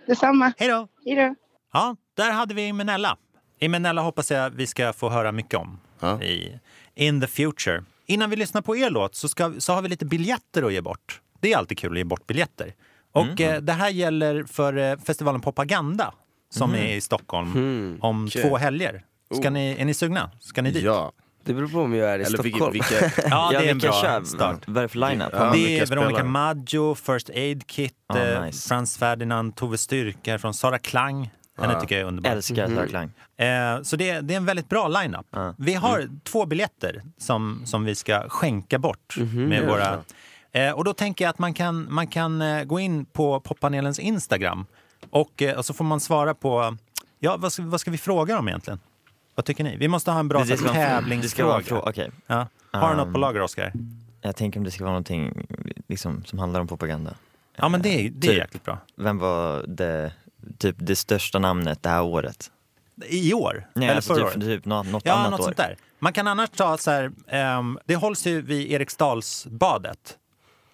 [0.06, 0.54] Detsamma.
[0.58, 0.88] Hej då.
[1.06, 1.36] Hej då.
[1.74, 3.18] Ja, där hade vi Imenella.
[3.60, 6.22] Imenella hoppas jag vi ska få höra mycket om Ja.
[6.22, 6.60] i
[6.96, 7.84] In the Future.
[8.06, 10.82] Innan vi lyssnar på er låt så, ska, så har vi lite biljetter att ge
[10.82, 11.22] bort.
[11.39, 12.74] Det är alltid kul att ge bort biljetter.
[13.12, 16.13] Och eh, det här gäller för eh, festivalen Propaganda
[16.50, 16.80] som Mhm.
[16.80, 17.98] är i Stockholm Mm.
[18.02, 18.41] om Okej.
[18.41, 19.04] två helger.
[19.34, 19.52] Ska Oh.
[19.52, 20.32] ni, är ni sugna?
[20.39, 20.84] Ska ni dit?
[20.84, 21.12] Ja.
[21.44, 22.74] Det beror på om jag är i Eller vilka- Stockholm.
[22.74, 24.24] vilka- Ja, det är en vilka bra kör?
[24.24, 24.62] start.
[24.68, 25.30] Vad är det för line-up?
[25.34, 26.24] Ja, det är vilka Veronica?
[26.24, 28.68] Maggio, First Aid Kit, eh, nice.
[28.70, 31.32] Frans Ferdinand, Tove Styrka från Sara Klang.
[31.58, 31.82] Henne Ja.
[31.82, 32.30] tycker jag är underbar.
[32.32, 33.12] Älskar Sara Klang.
[33.38, 35.26] Eh, så det, det är en väldigt bra line-up.
[35.30, 35.54] Ja.
[35.58, 39.68] Vi har två biljetter som, som vi ska skänka bort med Ja.
[39.68, 40.00] våra...
[40.52, 44.00] Eh, och då tänker jag att man kan, man kan eh, gå in på poppanelens
[44.00, 44.65] Instagram
[45.10, 46.78] och, eh, och så får man svara på...
[47.20, 48.80] Ja, vad ska, vad ska vi fråga om egentligen?
[49.36, 49.78] Vad tycker ni?
[49.78, 51.56] Vi måste ha en bra Det- tävlingsfråga.
[51.58, 52.12] en fråga, okej.
[52.28, 52.48] Ja.
[52.72, 53.74] Har du något Um, på lager, Oskar?
[54.22, 55.48] Jag tänker om det ska vara någonting
[55.88, 57.13] liksom, som handlar om propaganda.
[57.56, 58.38] Ja, men det, är- det är Typ.
[58.39, 58.78] jäkligt bra.
[58.96, 60.12] Vem var det,
[60.58, 62.51] typ det största namnet det här året?
[63.08, 63.67] I år?
[63.73, 64.47] Nej, Eller alltså förra typ, året?
[64.47, 65.43] typ något, något Ja, annat något år.
[65.43, 65.77] sånt där.
[65.99, 70.17] Man kan annars ta så här, ehm, det hålls ju vid Eriksdalsbadet.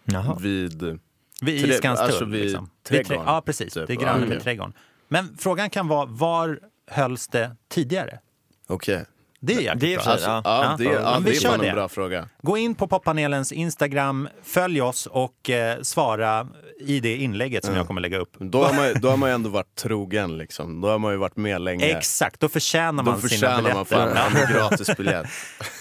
[0.03, 0.37] Jaha.
[0.41, 0.99] Vid...
[1.41, 2.05] Vid Trä- Skanstull.
[2.07, 2.69] alltså vid liksom.
[2.83, 3.73] Trädgården, Ja, precis.
[3.73, 3.87] typ.
[3.87, 4.73] Det är granne med trädgården.
[5.07, 8.19] Men frågan kan vara, var hölls det tidigare?
[8.67, 9.05] Okej.
[9.43, 10.11] Det är jäkligt Det är bra.
[10.11, 10.41] Alltså, ja.
[10.45, 11.69] ja, det, ja, vi det är fan det.
[11.69, 12.27] en bra fråga.
[12.41, 16.47] Gå in på poppanelens Instagram, följ oss och eh, svara
[16.79, 18.35] i det inlägget som jag kommer lägga upp.
[18.39, 20.81] Då har, man, då har man ju ändå varit trogen liksom.
[20.81, 21.85] Då har man ju varit med länge.
[21.85, 23.75] Exakt, då förtjänar Då man sina förtjänar biljetter.
[23.75, 25.25] man fan en gratisbiljett.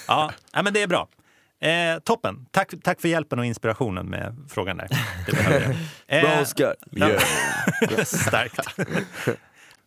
[0.08, 1.08] Ja, ja, men det är bra.
[1.62, 2.46] Eh, toppen.
[2.50, 4.88] Tack, tack för hjälpen och inspirationen med frågan där.
[5.26, 5.76] Det behöver jag.
[6.22, 6.74] Bra Eh, Oskar.
[6.96, 7.22] Yeah.
[8.04, 8.60] Starkt.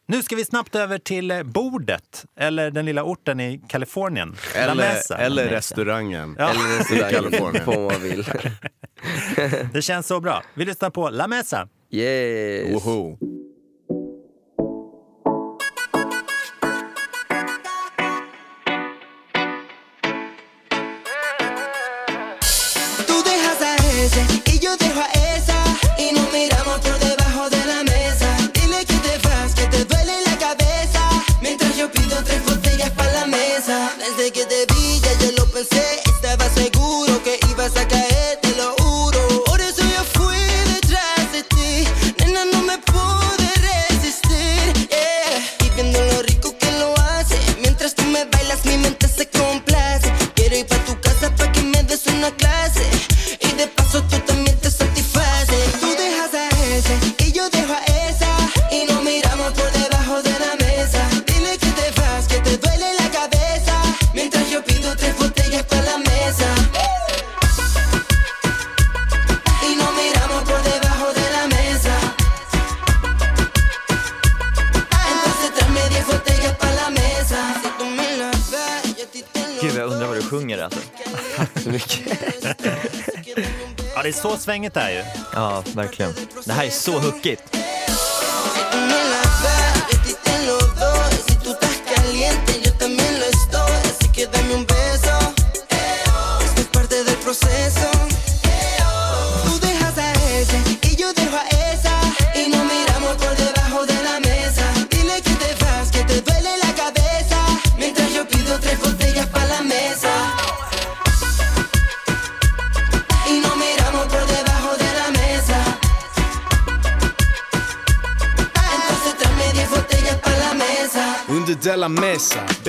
[0.05, 4.35] Nu ska vi snabbt över till eh, bordet, eller den lilla orten i Kalifornien.
[4.55, 5.17] Eller, Mesa.
[5.17, 6.35] eller restaurangen.
[6.39, 6.49] Ja.
[6.49, 7.65] Eller I restaurangen, Kalifornien.
[7.65, 8.25] på vad vill.
[9.73, 10.43] Det känns så bra.
[10.53, 11.67] Vi lyssnar på La Mesa.
[11.91, 12.73] Yes.
[12.85, 13.17] Woho.
[37.73, 38.12] sé que
[84.43, 85.03] svänget där svängigt det är ju.
[85.33, 86.13] Ja, verkligen.
[86.45, 87.52] Det här är så hookigt.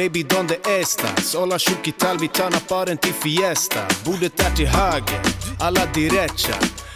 [0.05, 1.35] Baby donde estas?
[1.35, 3.81] Olla tjockital, vi tar baren till fiesta.
[4.05, 5.21] Bordet är till höger,
[5.61, 6.55] alla derecha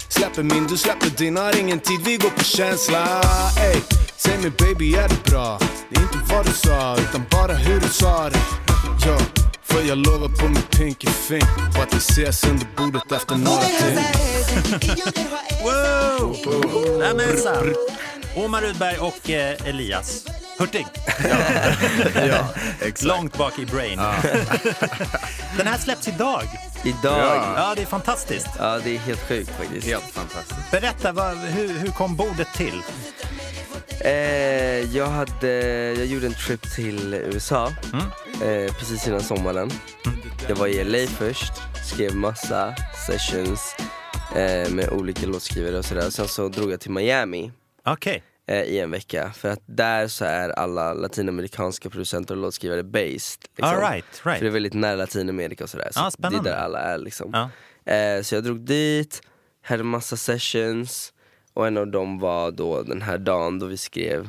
[0.09, 3.21] Släpper min, du släpper din, har ingen tid, vi går på känsla.
[3.61, 3.81] Ey,
[4.16, 5.59] säg mig baby är det bra?
[5.90, 8.38] Det är inte vad du sa, utan bara hur du sa det.
[9.07, 9.18] Ja,
[9.62, 13.61] För jag lovar på min pinky finger På att vi ses under bordet efter några
[13.61, 14.05] timmar
[15.64, 16.37] Wow!
[18.44, 20.25] Omar Rudberg och eh, Elias
[20.59, 20.87] Hurtig.
[22.14, 22.49] Ja,
[22.81, 23.03] exakt.
[23.03, 23.97] Långt bak i brain.
[25.57, 26.42] Den här släpps idag.
[26.85, 27.42] Idag.
[27.57, 28.49] Ja, det är fantastiskt.
[28.59, 29.87] Ja, det är helt sjukt faktiskt.
[29.87, 30.71] Helt fantastiskt.
[30.71, 32.83] Berätta, vad, hur, hur kom bordet till?
[34.01, 34.12] Eh,
[34.97, 35.49] jag, hade,
[35.94, 37.73] jag gjorde en trip till USA
[38.42, 39.71] eh, precis innan sommaren.
[40.49, 41.53] Jag var i LA först,
[41.92, 42.75] skrev massa
[43.07, 43.77] sessions
[44.37, 46.11] eh, med olika låtskrivare och sådär.
[46.11, 47.53] Sen så drog jag till Miami
[47.85, 48.23] Okej.
[48.49, 49.33] Eh, i en vecka.
[49.33, 53.09] För att där så är alla latinamerikanska producenter och låtskrivare based.
[53.09, 53.45] Liksom.
[53.61, 54.39] All right, right.
[54.39, 55.89] För det är väldigt nära Latinamerika och sådär.
[55.93, 57.31] Så Ja, det är där alla är liksom.
[57.33, 57.93] Ja.
[57.93, 59.23] Eh, så jag drog dit,
[59.63, 61.13] hade massa sessions
[61.55, 64.29] och en av dem var då den här dagen då vi skrev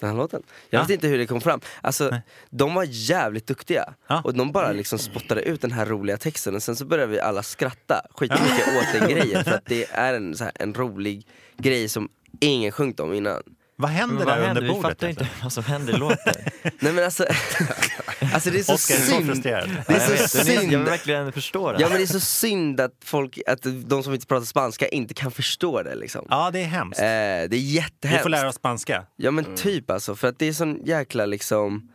[0.00, 0.42] den här låten.
[0.70, 0.82] Jag Ja.
[0.82, 1.60] vet inte hur det kom fram.
[1.80, 2.16] Alltså,
[2.50, 3.94] de var jävligt duktiga.
[4.24, 7.20] Och de bara liksom spottade ut den här roliga texten och sen så började vi
[7.20, 9.44] alla skratta skitmycket åt den grejen.
[9.44, 11.26] För att det är en, här, en rolig
[11.56, 12.08] grej som
[12.40, 13.42] ingen sjungit om innan.
[13.80, 14.62] Vad händer där under händer?
[14.62, 14.82] Vi bordet?
[14.82, 16.34] fattar inte vad som händer i låten.
[16.80, 17.26] Nej men alltså,
[18.34, 19.26] alltså det är så Oskar är så synd.
[19.26, 19.68] frustrerad.
[19.86, 20.84] Det är Ja, jag så vet, men jag vill synd.
[20.84, 21.80] verkligen förstå det.
[21.80, 25.14] Ja men det är så synd att folk, att de som inte pratar spanska inte
[25.14, 26.26] kan förstå det liksom.
[26.30, 27.00] Ja, det är hemskt.
[27.00, 28.22] Eh, det är Vi jättehemskt.
[28.22, 29.04] får lära oss spanska.
[29.16, 31.92] Ja men typ alltså, för att det är sån jäkla liksom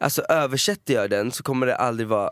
[0.00, 2.30] Alltså översätter jag den så kommer det aldrig vara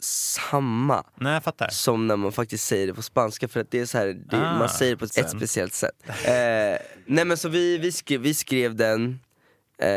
[0.00, 3.98] samma Nej, som när man faktiskt säger det på spanska för att det är så
[3.98, 5.38] här, det, Ah, man säger det på ett, ett sen.
[5.38, 6.02] speciellt sätt.
[6.08, 6.34] Eh,
[7.06, 9.20] nej men så vi, vi, skrev, vi skrev den,
[9.78, 9.88] eh,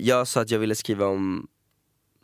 [0.00, 1.46] jag sa att jag ville skriva om,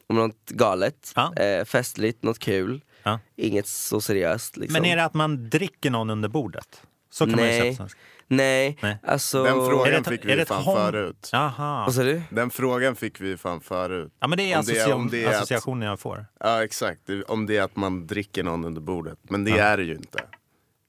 [0.07, 3.21] om något galet, eh, festligt, något kul, Ja.
[3.37, 4.73] inget så seriöst liksom.
[4.73, 6.83] Men är det att man dricker någon under bordet?
[7.11, 7.71] Så kan man ju säga Nej.
[7.71, 7.99] på svenska.
[8.31, 8.99] Nej, Nej.
[9.07, 9.45] alltså...
[9.45, 11.29] Den Är det frågan ett- fick är vi det ett fan förut.
[11.33, 11.85] Jaha.
[11.87, 12.23] Vad sa du?
[12.31, 14.13] Den frågan fick vi fan förut.
[14.21, 16.27] Ja, men det är, Om associa- om det är att- associationen jag får.
[16.41, 19.19] Ja exakt, Det- om det är att man dricker någon under bordet.
[19.23, 19.57] Men det Ja.
[19.65, 20.19] är det ju inte.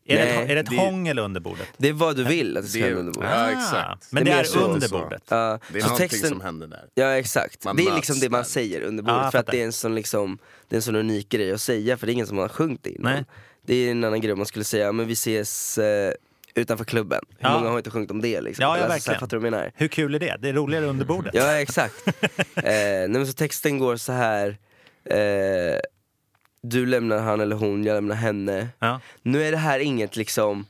[0.06, 1.68] Är det, Nej, ett, är det ett det- hångel under bordet?
[1.78, 3.30] Det är vad du vill att det ska Det- hända under bordet.
[3.34, 4.12] Ja, Ah, exakt.
[4.12, 4.60] Men Det det, är så.
[4.60, 5.00] under Så.
[5.00, 5.24] bordet?
[5.30, 6.86] Ja, Det är så någonting texten- som händer där.
[6.94, 9.62] Ja exakt, Man det är liksom det man säger under bordet jag för att det
[9.62, 12.14] är en sån liksom, det är en sån unik grej att säga för det är
[12.14, 13.14] ingen som har sjungit det innan.
[13.14, 13.26] Nej.
[13.66, 16.14] Det är en annan grej man skulle säga, men vi ses eh,
[16.56, 17.22] utanför klubben.
[17.40, 17.54] Hur Ja.
[17.54, 18.64] många har inte sjungit om det liksom?
[18.64, 19.20] Ja, ja, Alltså, så verkligen.
[19.20, 19.72] fattar du vad jag menar?
[19.76, 20.36] Hur kul är det?
[20.40, 21.34] Det är roligare under bordet.
[21.34, 22.08] Ja exakt.
[22.08, 24.58] eh, nej, men så texten går så här.
[25.06, 25.80] Eh,
[26.62, 28.68] du lämnar han eller hon, jag lämnar henne.
[28.80, 29.00] Ja.
[29.22, 30.66] Nu är det här inget liksom,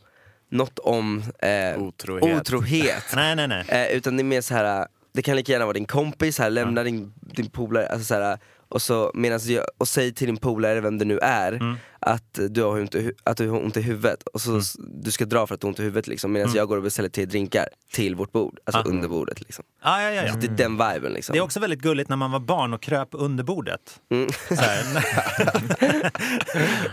[0.49, 2.39] något om eh, Otrohet.
[2.41, 3.03] otrohet.
[3.15, 3.65] Nej, nej, nej.
[3.67, 4.87] Eh, utan det är mer så här.
[5.13, 8.37] det kan lika gärna vara din kompis, här, lämna din, din polare, alltså så här,
[8.69, 11.75] och, så, medans jag, och säg till din polare, vem det nu är, Mm.
[11.99, 14.23] Att, du har ont i, att du har ont i huvudet.
[14.33, 16.47] Och så, s- Du ska dra för att du har ont i huvudet liksom, medan
[16.49, 16.57] Mm.
[16.57, 18.89] jag går och beställer tre drinkar till vårt bord, alltså Ah.
[18.89, 19.41] under bordet.
[19.41, 19.65] Liksom.
[19.83, 20.33] Ja, ja, ja, ja.
[20.33, 21.33] Så det är den viben liksom.
[21.33, 23.99] Det är också väldigt gulligt när man var barn och kröp under bordet.
[24.11, 24.29] Mm.
[24.47, 24.83] Så här,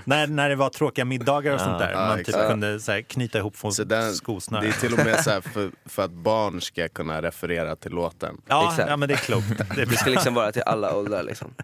[0.05, 1.93] när, när det var tråkiga middagar och sånt där.
[1.93, 2.49] Ja, man typ exakt.
[2.49, 4.65] kunde så här, knyta ihop skosnören.
[4.65, 7.93] det är till och med så här för, för att barn ska kunna referera till
[7.93, 8.37] låten.
[8.47, 8.89] Ja, Exakt.
[8.91, 9.47] ja, men det är klokt.
[9.77, 11.55] Det är Det ska liksom vara till alla åldrar liksom.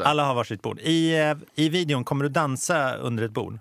[0.00, 0.78] Alla har varsitt bord.
[0.80, 3.58] I, eh, I videon kommer du dansa under ett bord.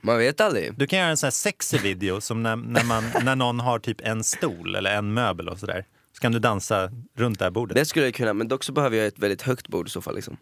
[0.00, 0.78] Man vet aldrig.
[0.78, 3.78] Du kan göra en sån här sexig video som när, när, man, när någon har
[3.78, 5.84] typ en stol eller en möbel och sådär.
[6.12, 7.74] Så kan du dansa runt det här bordet.
[7.76, 10.00] Det skulle jag kunna, men dock så behöver jag ett väldigt högt bord i så
[10.02, 10.14] fall.
[10.14, 10.36] Liksom.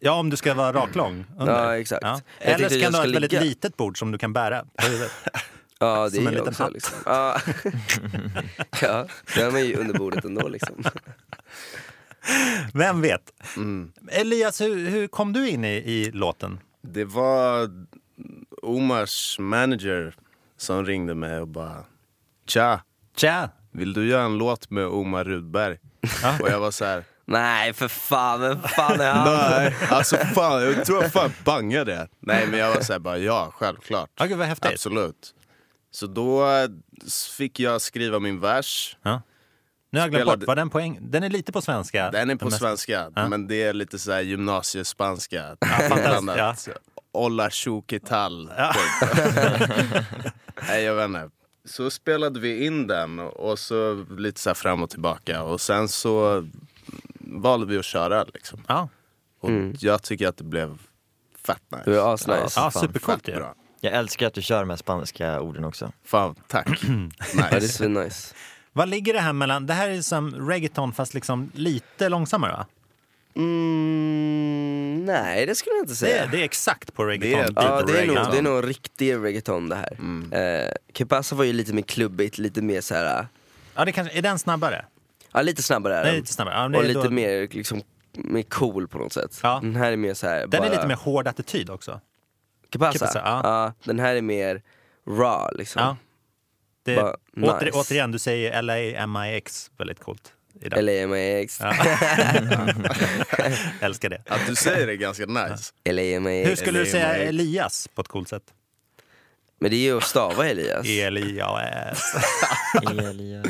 [0.00, 1.24] Ja, om du ska vara raklång.
[1.38, 1.52] Under.
[1.52, 2.02] Ja, exakt.
[2.02, 3.44] Jag Eller så kan du ha ett väldigt ligga.
[3.44, 4.64] litet bord som du kan bära.
[5.78, 6.62] Ja, det Som är en liten också.
[6.62, 6.72] hatt.
[6.72, 6.98] Liksom.
[7.06, 7.40] Ja.
[8.82, 10.84] ja, det har man ju under bordet ändå liksom.
[12.74, 13.32] Vem vet?
[13.56, 13.92] Mm.
[14.08, 16.58] Elias, hur, hur kom du in i, i låten?
[16.86, 17.70] Det var
[18.62, 20.14] Omars manager
[20.56, 21.84] som ringde mig och bara
[22.46, 22.80] Tja,
[23.16, 23.50] Tja!
[23.70, 25.78] vill du göra en låt med Omar Rudberg?
[26.40, 29.34] Och jag var så här, Nej för fan, vem fan är han?
[29.34, 32.08] Nej, alltså fan, jag tror jag fan bangade det.
[32.20, 34.10] Nej men jag var såhär bara, ja självklart.
[34.18, 34.72] Ja, gud vad häftigt.
[34.72, 35.34] Absolut.
[35.90, 36.46] Så då
[37.36, 38.96] fick jag skriva min vers.
[39.02, 39.22] Ja.
[39.94, 42.10] Nu har jag glömt bort, var den på eng- Den är lite på svenska.
[42.10, 43.28] Den är på Den mest- svenska, Ja.
[43.28, 45.56] men det är lite såhär gymnasiespanska.
[45.60, 46.68] fantastiskt, Blandat.
[47.12, 48.50] Olla tjoketal.
[50.68, 51.30] Nej jag vet inte.
[51.64, 55.88] Så spelade vi in den och så lite så här fram och tillbaka och sen
[55.88, 56.46] så
[57.20, 58.64] valde vi att köra liksom.
[58.66, 58.88] Ja.
[59.40, 60.78] Och jag tycker att det blev
[61.46, 61.82] fett nice.
[61.90, 62.52] Det var asnice.
[62.60, 63.44] Ja, supercoolt ju.
[63.80, 65.92] Jag älskar att du kör här spanska orden också.
[66.04, 66.68] Fan, tack.
[67.36, 67.68] Ja, det är nice.
[67.68, 68.34] så nice.
[68.76, 69.66] Vad ligger det här mellan?
[69.66, 72.66] Det här är som reggaeton fast liksom lite långsammare va?
[73.36, 76.24] Mm, nej det skulle jag inte Det säga.
[76.24, 77.56] är, det är exakt på Det reggaeton.
[77.56, 79.92] är- Ja det är, nog, det är nog riktig reggaeton det här.
[79.98, 80.32] Mm.
[80.32, 83.26] Eh, Que Pasa var ju lite mer klubbigt, lite mer så här.
[83.74, 84.84] Ja, det kanske, är den snabbare?
[85.32, 86.16] ja lite snabbare är Den den.
[86.20, 86.54] lite snabbare.
[86.54, 87.82] Ja, det Och lite då- mer liksom,
[88.12, 89.40] mer cool på något sätt.
[89.42, 89.58] Ja.
[89.62, 90.40] Den här är mer så här.
[90.40, 92.00] Den bara, är lite mer hård attityd också.
[92.70, 92.92] Que Pasa?
[92.92, 93.40] Que Pasa, ja.
[93.44, 93.72] ja.
[93.84, 94.62] Den här är mer
[95.08, 95.82] raw liksom.
[95.82, 95.96] Ja.
[96.84, 97.16] Det, Bara
[97.56, 97.78] åter, nice.
[97.78, 100.32] återigen, du säger LA MIX, väldigt coolt.
[100.52, 100.84] den.
[100.86, 101.60] LAMAX.
[101.60, 101.74] Ja.
[103.80, 104.22] Älskar det.
[104.28, 105.72] Att du säger det är ganska nice.
[105.84, 106.48] LAMAX.
[106.50, 107.28] Hur skulle du säga LAMIX.
[107.28, 108.42] Elias på ett coolt sätt?
[109.60, 110.86] Men det är ju att stava Elias.
[110.88, 112.02] Elias.
[112.82, 113.46] Elias.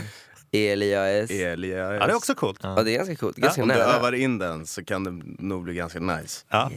[0.52, 1.30] Elias.
[1.30, 1.78] Elias.
[2.00, 2.58] Ja, det är också coolt.
[2.62, 3.84] Ja det är ganska coolt, ganska Om du nära.
[3.84, 6.44] övar in den så kan det nog bli ganska nice.
[6.48, 6.70] Ja,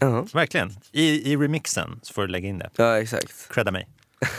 [0.00, 0.26] Ja.
[0.34, 0.70] verkligen.
[0.92, 2.70] I, I remixen så får du lägga in det.
[2.76, 3.48] ja exakt.
[3.50, 3.88] Credda mig.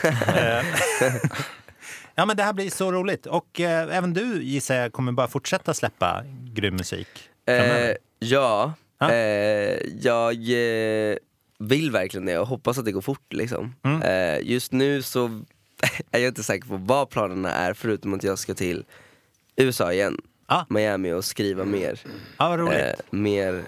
[0.04, 0.66] Eh,
[2.16, 3.26] ja, men det här blir så roligt.
[3.26, 7.08] Och eh, även du gissar jag kommer bara fortsätta släppa grym musik
[7.46, 7.90] framöver.
[7.90, 9.12] Eh, ja, Ja.
[9.12, 11.18] Eh, jag eh,
[11.60, 13.76] vill verkligen det och hoppas att det går fort liksom.
[13.84, 14.02] Mm.
[14.02, 15.26] Eh, just nu så
[16.12, 18.86] är jag inte säker på vad planerna är förutom att jag ska till
[19.56, 20.18] USA igen.
[20.48, 20.66] Ja.
[20.70, 22.00] Miami och skriva mer,
[22.40, 22.80] roligt.
[22.80, 23.64] eh, mer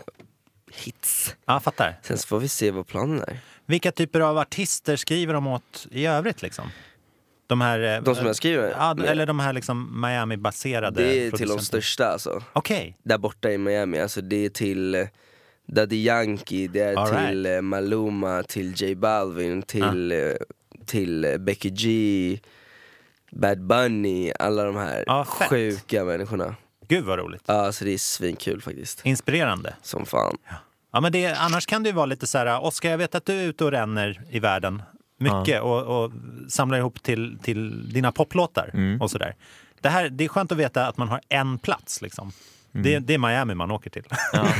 [0.75, 1.35] hits.
[1.45, 1.99] Ja, fattar.
[2.01, 3.38] Sen så får vi se vad planen är.
[3.65, 6.69] Vilka typer av artister skriver de åt i övrigt liksom?
[7.47, 7.95] De här...
[7.97, 11.59] eh, De som jag skriver Ja, eller de här liksom Miami-baserade Det är till de
[11.59, 12.43] största alltså.
[12.53, 12.97] Okej.
[13.03, 15.07] Där borta i Miami, alltså det är till eh,
[15.65, 20.17] Daddy Yankee, det är All till eh, Maluma, till J Balvin, till, eh,
[20.85, 22.39] till Becky G,
[23.31, 25.49] Bad Bunny, alla de här fett.
[25.49, 26.55] sjuka människorna.
[26.88, 27.43] Gud vad roligt.
[27.45, 29.06] Ja, så det är svinkul faktiskt.
[29.06, 29.74] Inspirerande.
[29.82, 30.38] Som fan.
[30.91, 33.26] Ja, men det, annars kan det ju vara lite så här, Oskar jag vet att
[33.26, 34.82] du är ute och ränner i världen
[35.19, 36.12] mycket och, och
[36.50, 39.02] samlar ihop till, till dina poplåtar Mm.
[39.02, 39.36] och sådär.
[39.82, 42.32] Det, här, det är skönt att veta att man har en plats liksom.
[42.71, 44.04] Det, det är Miami man åker till.
[44.34, 44.48] Ja.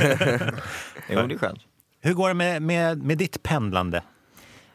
[1.10, 1.60] jo, det är skönt.
[2.00, 4.02] Hur går det med, med, med ditt pendlande?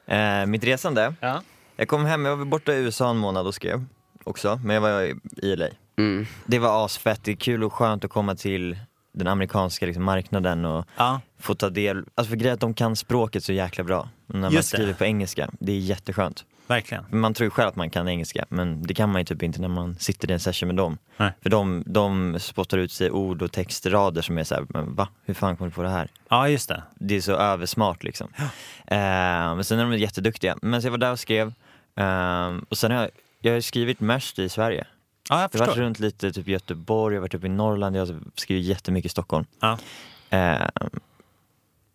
[0.06, 1.14] Eh, mitt resande?
[1.20, 1.42] Ja.
[1.76, 3.86] Jag kom hem, jag var borta i USA en månad och skrev
[4.24, 5.02] också, men jag var
[5.44, 5.68] i LA.
[5.98, 6.26] Mm.
[6.46, 8.80] Det var asfett, det är kul och skönt att komma till
[9.14, 11.22] den amerikanska liksom, marknaden och Ja.
[11.40, 14.10] få ta del, alltså för grejen att de kan språket så jäkla bra.
[14.28, 14.78] När man Just det.
[14.78, 16.46] skriver på engelska, det är jätteskönt.
[16.68, 17.04] Verkligen.
[17.10, 19.62] Man tror ju själv att man kan engelska, men det kan man ju typ inte
[19.62, 20.98] när man sitter i en session med dem.
[21.18, 21.32] Nej.
[21.42, 25.08] För de, de spottar ut sig ord och textrader som är såhär, men va?
[25.26, 26.08] Hur fan kom du på det här?
[26.30, 26.84] Ja, just det.
[26.96, 28.28] Det är så översmart liksom.
[28.38, 28.46] Eh,
[29.56, 30.58] men sen är de jätteduktiga.
[30.62, 31.54] Men så jag var där och skrev,
[31.98, 34.86] eh, och sen har jag, jag har skrivit mest i Sverige.
[35.32, 37.96] Ja, jag Jag har varit runt lite, typ Göteborg, jag har varit uppe i Norrland,
[37.96, 39.46] jag har skrivit jättemycket i Stockholm.
[39.60, 39.78] Ja.
[40.30, 40.68] Eh,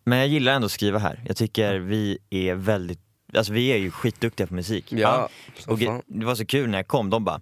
[0.03, 1.23] men jag gillar ändå att skriva här.
[1.27, 2.99] Jag tycker vi är väldigt,
[3.35, 4.85] alltså vi är ju skitduktiga på musik.
[4.93, 7.41] Ja, som Och det var så kul när jag kom, de bara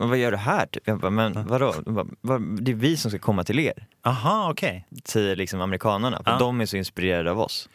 [0.00, 0.66] men vad gör du här?
[0.66, 0.82] Typ.
[0.86, 1.74] Jag bara, men vadå?
[1.86, 4.86] Bara, "Vad- det är vi som ska komma till er, Aha, okej.
[5.04, 6.22] säger liksom amerikanerna.
[6.24, 6.38] För Ja.
[6.38, 7.68] de är så inspirerade av oss.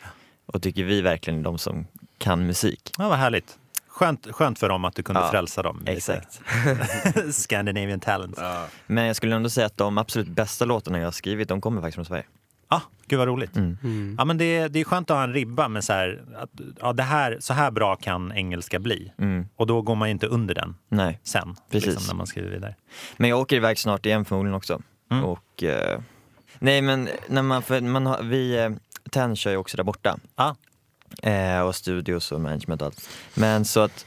[0.45, 1.87] Och tycker vi verkligen är de som
[2.17, 2.91] kan musik.
[2.97, 3.57] Ja, vad härligt.
[3.95, 5.83] Skönt, skönt för dem att du kunde Ja, frälsa dem.
[5.85, 6.41] Exakt.
[7.31, 8.35] Scandinavian talent.
[8.37, 11.61] Ja, Men jag skulle ändå säga att de absolut bästa låtarna jag har skrivit, de
[11.61, 12.23] kommer faktiskt från Sverige.
[12.67, 13.55] ah, gud vad roligt.
[13.55, 14.15] Mm.
[14.17, 16.93] Ja, men det, det är skönt att ha en ribba med så här, att, ja,
[16.93, 19.13] det här, så här bra kan engelska bli.
[19.17, 19.47] Mm.
[19.55, 21.19] Och då går man inte under den Nej.
[21.23, 21.87] sen, Precis.
[21.89, 22.75] liksom, när man skriver vidare.
[23.17, 24.81] Men jag åker iväg snart igen förmodligen också.
[25.11, 25.23] Mm.
[25.23, 25.99] Och, eh,
[26.59, 28.69] nej men när man, för man har, vi, eh,
[29.11, 30.17] TEN kör ju också där borta.
[30.35, 30.55] Ja.
[31.21, 33.09] Eh, och studios och management och allt.
[33.35, 34.05] Men så att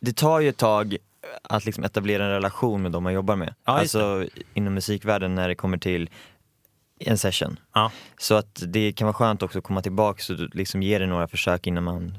[0.00, 0.96] det tar ju ett tag
[1.42, 3.54] att liksom etablera en relation med de man jobbar med.
[3.64, 6.10] Ja, alltså inom musikvärlden när det kommer till
[6.98, 7.58] en session.
[7.74, 7.92] Ja.
[8.18, 11.28] Så att det kan vara skönt också att komma tillbaka och liksom ge det några
[11.28, 12.18] försök innan man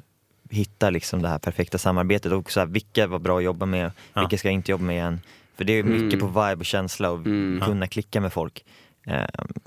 [0.50, 2.32] hittar liksom det här perfekta samarbetet.
[2.32, 4.22] Och så här, vilka var bra att jobba med, Ja.
[4.22, 5.22] vilka ska jag inte jobba med igen.
[5.58, 6.34] För det är mycket Mm.
[6.34, 7.62] på vibe och känsla och Mm.
[7.66, 8.66] kunna klicka med folk.
[9.08, 9.26] Eh,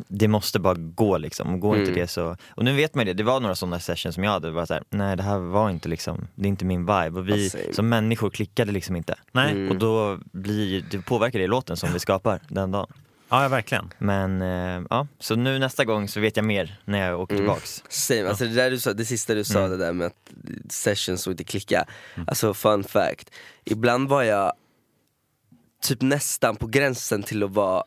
[0.08, 2.00] det måste bara gå liksom, går inte Mm.
[2.00, 2.36] det så...
[2.48, 4.52] Och nu vet man ju det, det var några sådana sessions som jag hade, det
[4.54, 7.18] var så här, nej det här var inte liksom, det är inte min vibe.
[7.18, 7.72] Och vi Ja, same.
[7.74, 9.14] som människor klickade liksom inte.
[9.32, 9.52] Nej.
[9.52, 9.70] Mm.
[9.70, 12.86] Och då blir det påverkar det låten som vi skapar den dagen.
[13.28, 13.92] Ja, ja verkligen.
[13.98, 17.44] Men eh, ja, så nu nästa gång så vet jag mer när jag åker Mm.
[17.46, 17.82] tillbaks.
[17.88, 19.70] Same, alltså det, där du sa, det sista du sa Mm.
[19.70, 20.32] det där med att
[20.72, 21.84] sessions och inte klicka.
[22.26, 23.30] Alltså fun fact,
[23.64, 24.52] ibland var jag
[25.82, 27.84] typ nästan på gränsen till att vara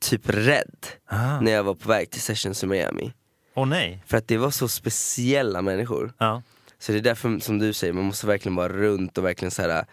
[0.00, 1.40] typ rädd Ah.
[1.40, 3.12] när jag var på väg till sessions i Miami.
[3.54, 4.02] Åh nej.
[4.06, 6.12] För att det var så speciella människor.
[6.18, 6.42] Ja.
[6.78, 9.62] Så det är därför som du säger, man måste verkligen vara runt och verkligen så
[9.62, 9.86] här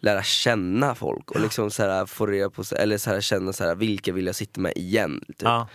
[0.00, 3.64] lära känna folk och liksom så här, få reda på, eller så här, känna så
[3.64, 5.24] här, vilka vill jag sitta med igen?
[5.28, 5.36] Typ.
[5.42, 5.68] Ja.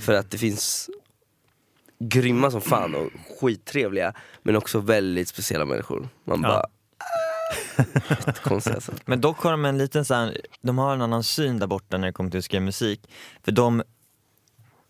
[0.00, 0.90] För att det finns
[2.00, 3.10] grymma som fan och
[3.40, 4.12] skittrevliga
[4.42, 6.08] men också väldigt speciella människor.
[6.24, 6.48] Man Ja.
[6.48, 6.66] bara...
[8.74, 8.92] Alltså.
[9.04, 11.98] Men dock har de en liten så här, de har en annan syn där borta
[11.98, 13.10] när det kommer till att skriva musik.
[13.44, 13.82] För de,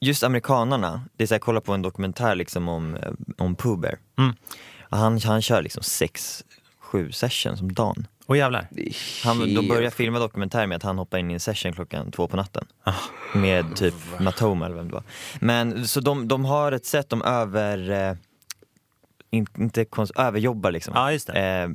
[0.01, 3.81] just amerikanarna, det är så här, kolla på en dokumentär liksom om, eh, om Pooh
[3.81, 3.99] Bear.
[4.18, 4.35] Mm.
[4.90, 6.44] Han, han kör liksom sex,
[6.81, 8.07] sju sessions om dagen.
[8.27, 8.68] Åh jävlar.
[9.25, 12.29] Han, de börjar filma dokumentären med att han hoppar in i en session klockan två
[12.29, 12.66] på natten.
[13.35, 15.03] Med typ Matoma eller vem det var.
[15.40, 18.16] Men så de, de har ett sätt, de över...
[19.31, 20.95] In, inte konst, överjobbar liksom.
[20.97, 21.29] Ja, just.
[21.29, 21.69] Eh,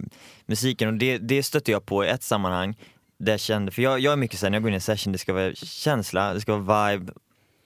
[0.46, 2.76] musiken och det, det stötte jag på i ett sammanhang.
[3.18, 4.82] Där jag kände, för jag, jag är mycket såhär, när jag går in i en
[4.82, 7.14] session, det ska vara känsla, det ska vara vibe,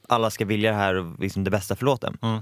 [0.09, 2.17] alla ska vilja det här och liksom det bästa för låten.
[2.21, 2.37] Mm.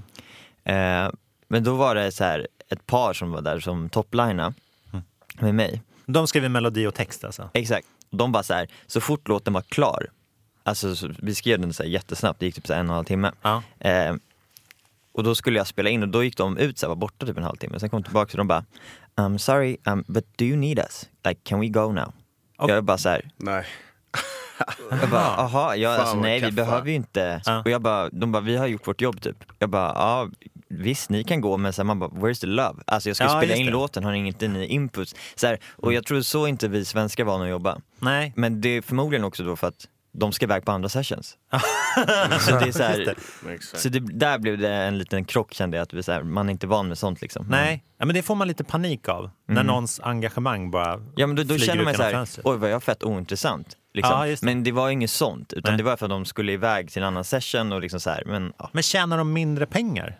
[0.64, 1.12] Eh,
[1.48, 4.54] men då var det så här ett par som var där som toplinade
[4.92, 5.04] Mm.
[5.40, 5.82] med mig.
[6.06, 7.50] De skrev melodi och text alltså?
[7.54, 7.86] Exakt.
[8.10, 10.06] De bara så här, så fort låten var klar,
[10.62, 13.04] alltså så, vi skrev den så jättesnabbt, det gick typ så en och en halv
[13.04, 13.32] timme.
[13.42, 13.62] Ja.
[13.80, 14.14] Eh,
[15.16, 17.26] och då skulle jag spela in och då gick de ut så här, var borta
[17.26, 17.80] typ en halvtimme.
[17.80, 18.64] Sen kom de tillbaka och de bara,
[19.16, 21.08] I'm sorry, um, but do you need us?
[21.28, 22.12] Like can we go now?
[22.58, 23.64] Och- Jag är bara så här, Nej.
[25.00, 27.40] jag bara, aha, ja, Fan, alltså, nej vi behöver ju inte.
[27.46, 27.60] Ja.
[27.64, 29.36] Och jag bara, de bara, vi har gjort vårt jobb typ.
[29.58, 30.28] Jag bara, ja
[30.68, 32.82] visst ni kan gå men så här, man bara, where's the love?
[32.86, 33.62] Alltså jag ska Ja, spela in det.
[33.62, 33.72] Mm.
[33.72, 35.14] låten, har inte ni inputs?
[35.34, 37.78] Så här, och jag tror så inte vi svenskar vana att jobba.
[37.98, 38.32] Nej.
[38.36, 39.86] Men det är förmodligen också då för att
[40.18, 41.36] de ska iväg på andra sessions.
[42.40, 43.14] så det är så, här,
[43.76, 46.48] så det, där blev det en liten krock kände jag, att vi, så här, man
[46.48, 47.46] är inte van med sånt liksom.
[47.50, 49.30] Nej, ja, men det får man lite panik av.
[49.48, 49.66] När Mm.
[49.66, 52.80] någons engagemang bara Ja men då, då känner man så här, oj vad jag är
[52.80, 53.76] fett ointressant.
[53.94, 54.12] Liksom.
[54.18, 54.42] Ja, det.
[54.42, 55.78] men det var inget sånt, utan Nej.
[55.78, 58.22] det var för att de skulle iväg till en annan session och liksom så här,
[58.26, 58.70] men ja.
[58.72, 60.18] Men tjänar de mindre pengar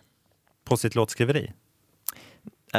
[0.68, 1.52] på sitt låtskriveri?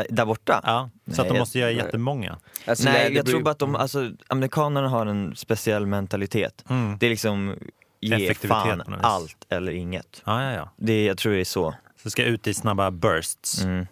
[0.09, 0.61] Där borta?
[0.63, 2.37] Ja, så Nej, att de jag- måste göra jättemånga.
[2.67, 6.63] Alltså, Nej, jag beror- tror bara att de, alltså amerikanerna har en speciell mentalitet.
[6.69, 6.97] Mm.
[6.99, 7.55] Det är liksom,
[8.01, 10.21] ge fan allt eller inget.
[10.25, 10.69] Ja, ja, ja.
[10.77, 11.73] Det, jag tror det är så.
[12.03, 13.61] Så ska ut i snabba bursts.
[13.63, 13.87] Mm.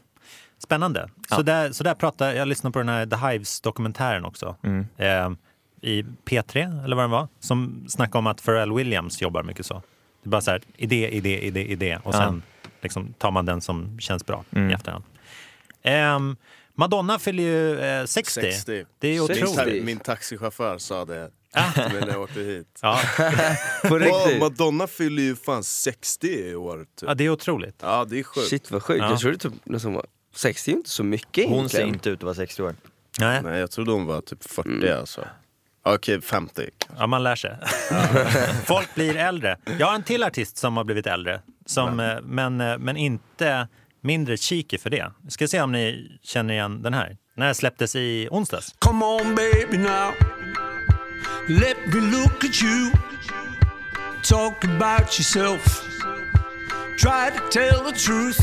[0.58, 1.10] Spännande.
[1.30, 1.36] Ja.
[1.36, 4.56] Så, där, så där pratar, jag lyssnade på den här The Hives-dokumentären också.
[4.64, 4.88] Mm.
[4.98, 5.32] Eh,
[5.82, 9.74] I P3, eller vad den var, som snackade om att Pharrell Williams jobbar mycket så.
[10.24, 12.20] Det är bara så här, idé, idé, idé, idé och Ja.
[12.20, 12.42] sen
[12.82, 14.70] liksom, tar man den som känns bra Mm.
[14.70, 15.04] i efterhand.
[15.86, 16.36] Ehm,
[16.78, 18.42] Madonna fyller ju eh, 60.
[18.42, 18.86] 60.
[19.00, 19.84] Det är ju Min, otroligt.
[19.84, 21.72] min taxichaufför sa det Ah.
[21.94, 22.80] när jag åkte hit.
[22.82, 23.00] Ja.
[23.84, 24.40] På Wow?
[24.40, 26.78] Madonna fyller ju fan 60 i år.
[27.00, 27.10] Typ.
[27.10, 27.76] ja, det är otroligt.
[27.82, 28.48] Ja, det är sjukt.
[28.50, 29.10] Shit vad sjukt, Ja.
[29.10, 31.88] jag trodde typ liksom, var- 60 är inte så mycket Hon ser egentligen.
[31.96, 32.76] inte ut att vara 60 år.
[33.20, 33.42] Nej.
[33.44, 35.00] Nej, jag trodde hon var typ 40 Mm.
[35.00, 35.26] alltså.
[35.84, 36.70] Okej, 50.
[36.98, 37.58] Ja, man lär sig.
[38.66, 39.58] Folk blir äldre.
[39.80, 43.68] Jag har en till artist som har blivit äldre, som, eh, men, eh, men inte
[44.06, 45.12] mindre cheeky för det.
[45.30, 47.18] Ska se om ni känner igen den här.
[47.36, 48.76] Den här släpptes i onsdags.
[48.80, 50.14] Come on, baby, now.
[51.50, 52.92] Let me look at you.
[54.24, 55.84] Talk about yourself.
[56.98, 58.40] Try to tell the truth.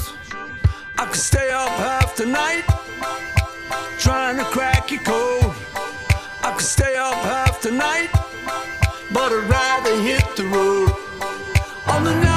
[0.98, 2.64] I could stay up half the night.
[3.98, 5.54] Trying to crack your code.
[6.44, 8.10] I could stay up half the night.
[9.12, 10.90] But I'd rather hit the road.
[11.86, 12.31] On the night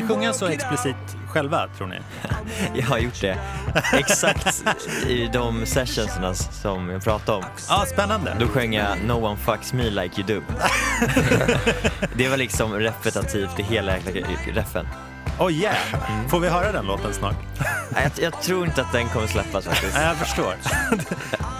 [0.00, 0.96] ni sjunga så explicit
[1.28, 1.96] själva, tror ni?
[2.74, 3.38] Jag har gjort det
[3.92, 4.64] exakt
[5.06, 7.44] i de sessionsna som jag pratade om.
[7.68, 8.36] Ja, spännande.
[8.40, 10.42] Då sjöng jag No one fucks me like you do.
[12.14, 14.86] det var liksom repetitivt i hela jäkla reffen.
[15.38, 15.76] Oh yeah!
[16.28, 17.34] Får vi höra den låten snart?
[17.90, 19.94] Nej, jag, jag tror inte att den kommer släppas faktiskt.
[19.94, 20.54] Nej, jag förstår.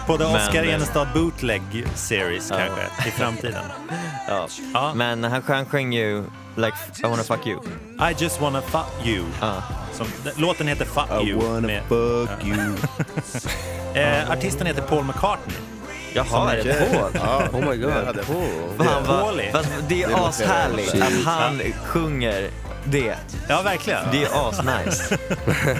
[0.07, 1.61] På The Men, Oscar eh, Enestad Bootleg
[1.95, 2.57] Series Ja.
[2.57, 3.63] kanske, i framtiden.
[4.73, 4.93] Ja.
[4.95, 6.23] Men han, han sjöng ju
[6.55, 7.59] like I wanna fuck you.
[8.11, 9.23] I just wanna fuck you.
[9.93, 11.41] Som, d- låten heter Fuck I you.
[11.47, 12.75] wanna med- fuck you.
[14.03, 15.57] eh, artisten heter Paul McCartney.
[16.13, 17.11] Jaha, Som är det Paul?
[17.13, 17.43] Ja.
[17.53, 17.91] Oh my god.
[17.93, 18.23] Hade-
[18.77, 22.49] Fan, vad- det är ashärligt att han sjunger
[22.91, 23.15] det.
[23.49, 23.99] Ja, verkligen.
[24.11, 25.17] Det är asnice.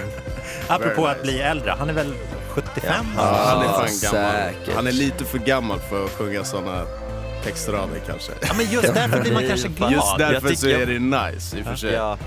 [0.68, 2.14] Apropå att bli äldre, han är väl
[2.48, 3.06] 75?
[3.16, 4.12] Ja, han är fan säkert.
[4.12, 4.74] gammal.
[4.74, 6.84] Han är lite för gammal för att sjunga såna
[7.44, 8.32] textrader kanske.
[8.40, 9.92] Ja, men just därför blir man kanske glad.
[9.92, 11.92] Just Jag därför så är det nice i och för sig.
[11.92, 12.18] Ja.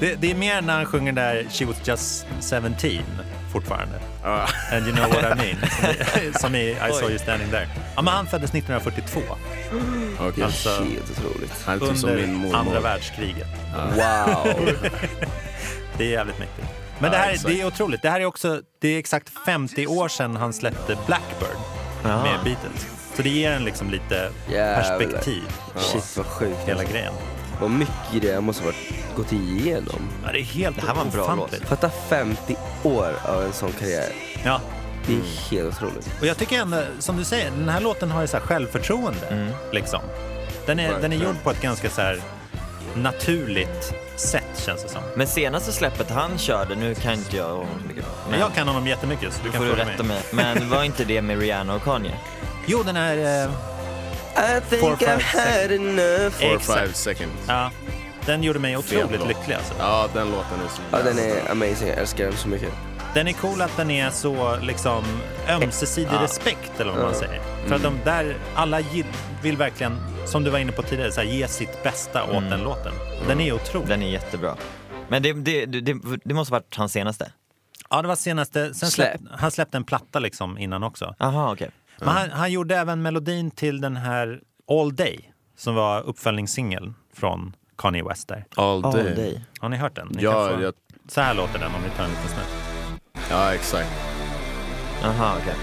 [0.00, 2.74] Det, det är mer när han sjunger där She was just 17
[3.52, 3.94] fortfarande.
[4.72, 6.32] And you know what I mean.
[6.40, 7.68] Som i- i saw you standing there.
[7.96, 9.20] Ja, men han föddes 1942.
[10.20, 10.44] Okej.
[10.44, 11.62] Alltså, Helt otroligt.
[11.66, 12.56] Han är typ som under min mormor.
[12.56, 13.46] andra världskriget.
[13.74, 14.68] Wow.
[15.98, 16.66] det är jävligt mäktigt.
[16.98, 17.54] Men det här exakt.
[17.54, 18.02] det är otroligt.
[18.02, 21.48] Det här är också, det är exakt 50 år sedan han släppte Blackbird
[22.04, 22.22] Ja.
[22.22, 22.86] med Beatles.
[23.16, 24.98] Så det ger en liksom lite Jävlar.
[24.98, 25.42] perspektiv.
[25.76, 26.58] Shit vad sjukt.
[26.66, 27.12] Hela grejen.
[27.60, 30.08] Vad mycket det måste ha varit, gått igenom.
[30.24, 31.60] Ja, det är helt Det här var en bra ofantligt.
[31.60, 31.68] låt.
[31.68, 34.12] Fatta 50 år av en sån karriär.
[34.44, 34.60] Ja.
[35.06, 36.10] Det är helt otroligt.
[36.20, 39.26] Och jag tycker ändå, som du säger, den här låten har ju så här självförtroende.
[39.30, 39.52] Mm.
[39.72, 40.00] Liksom.
[40.66, 42.20] Den, är, den är gjord på ett ganska så här
[42.94, 45.02] naturligt sätt känns det som.
[45.16, 48.04] Men senaste släppet han körde, nu kan inte jag honom så mycket.
[48.30, 50.22] Men jag kan honom jättemycket så du Då kan får du fråga rätta mig.
[50.32, 50.54] mig.
[50.56, 52.12] Men var inte det med Rihanna och Kanye?
[52.66, 53.44] Jo, den är...
[53.44, 53.50] Eh,
[54.38, 56.30] I think Four, five I've had enough.
[56.32, 56.80] Four Exakt.
[56.80, 57.32] five seconds.
[57.48, 57.70] ja,
[58.26, 59.74] den gjorde mig otroligt lycklig alltså.
[59.78, 61.88] Ja, den låten är så Ja, den är amazing.
[61.88, 62.72] Jag älskar den så mycket.
[63.14, 65.04] Den är cool att den är så liksom
[65.48, 66.22] ömsesidig Ja.
[66.22, 67.18] respekt eller vad man Ja.
[67.18, 67.40] säger.
[67.66, 68.80] För att de där, alla
[69.42, 72.50] vill verkligen, som du var inne på tidigare, så här, ge sitt bästa åt Mm.
[72.50, 72.92] den låten.
[73.28, 73.88] Den är otrolig.
[73.88, 74.56] Den är jättebra.
[75.08, 77.32] Men det, det, det, det måste varit hans senaste?
[77.90, 78.74] Ja, det var senaste.
[78.74, 79.18] Sen Släpp.
[79.18, 81.14] släpp, han släppte en platta liksom innan också.
[81.18, 81.70] Aha, okej.
[81.98, 84.40] Men han, han gjorde även melodin till den här
[84.70, 88.44] All Day som var uppföljningssingeln från Kanye West där.
[88.56, 89.14] All All day.
[89.14, 89.44] day.
[89.60, 90.08] Har ni hört den?
[90.10, 90.74] Ni Ja, få- jag-
[91.08, 93.24] Så här låter den om vi tar en liten snutt.
[93.30, 93.88] Ja, exakt.
[95.04, 95.54] Aha, okej.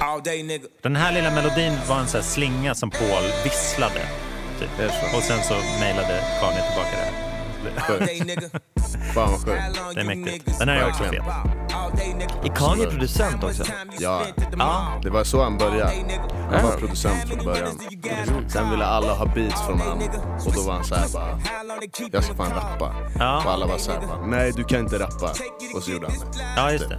[0.00, 0.64] All day nigga.
[0.82, 4.00] Den här lilla melodin var en sån här slinga som Paul visslade.
[4.60, 4.70] Typ.
[5.16, 7.23] Och sen så mejlade Kanye tillbaka det.
[9.14, 9.62] Fan vad sjukt.
[9.94, 10.58] Det är mäktigt.
[10.58, 11.22] Den här är också fet.
[12.44, 13.64] Är Kanye producent också?
[13.98, 14.22] Ja,
[14.58, 15.00] Ja.
[15.02, 15.92] det var så han började.
[16.52, 17.78] Han var producent från början.
[18.48, 19.98] Sen ville alla ha beats från honom.
[20.46, 21.40] Och då var han såhär bara,
[22.12, 22.94] jag ska fan rappa.
[23.18, 23.42] Ja.
[23.44, 25.30] Och alla var såhär bara, nej du kan inte rappa.
[25.76, 26.38] Och så gjorde han det.
[26.56, 26.98] Ja, just det.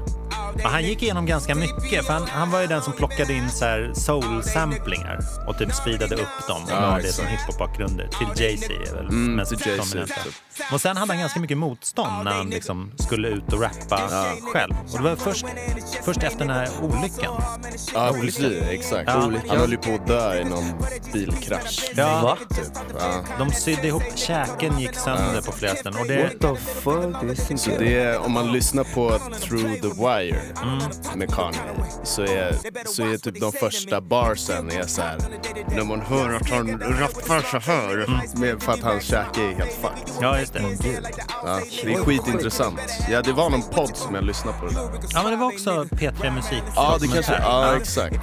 [0.63, 3.49] Ja, han gick igenom ganska mycket, för han, han var ju den som plockade in
[3.49, 8.07] så här soul-samplingar och typ speedade upp dem och Ja, la det som hiphop-bakgrunder.
[8.07, 9.81] Till Jay-Z är väl Mm, mest typ.
[10.71, 14.09] Och sen hade han ganska mycket motstånd när han liksom skulle ut och rappa
[14.53, 14.73] själv.
[14.91, 15.45] Och det var först,
[16.03, 17.41] först efter den här olyckan.
[17.93, 18.21] Ja, Olyckan.
[18.21, 18.61] precis.
[18.69, 19.09] Exakt.
[19.09, 19.13] Ja.
[19.47, 20.63] Han höll ju på att dö i någon
[21.13, 21.91] bilkrasch.
[21.95, 22.21] Ja.
[22.23, 22.37] Va?
[22.55, 22.67] Typ.
[22.99, 23.23] Ja.
[23.39, 26.01] De sydde ihop, käken gick sönder på flera ställen.
[26.01, 27.15] Och det, What the fuck?
[27.49, 30.41] Det Så det är, om man lyssnar på Through the Wire
[31.15, 31.59] med Kanye
[32.03, 35.17] så är, så är typ de första barsen är så här
[35.75, 39.73] när man hör att han rappar så här med, för att hans käke är helt
[39.73, 40.13] fucked.
[40.21, 41.11] ja, just det.
[41.45, 42.79] Ja, det är skitintressant.
[43.09, 44.89] Ja, det var någon podd som jag lyssnade på det där.
[45.13, 46.63] Ja, men det var också P3 Musik.
[46.75, 48.19] Ja, det kanske, ja exakt.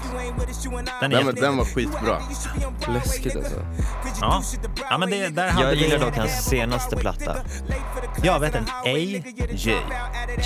[1.00, 2.22] Den är Den, den var skitbra.
[2.94, 3.54] Läskigt alltså.
[4.20, 4.42] Ja.
[4.90, 7.36] ja, men det, där hade Jag gillar dock hans senaste platta.
[8.22, 8.64] Ja, vet den.
[8.64, 8.88] A.
[8.88, 9.22] J.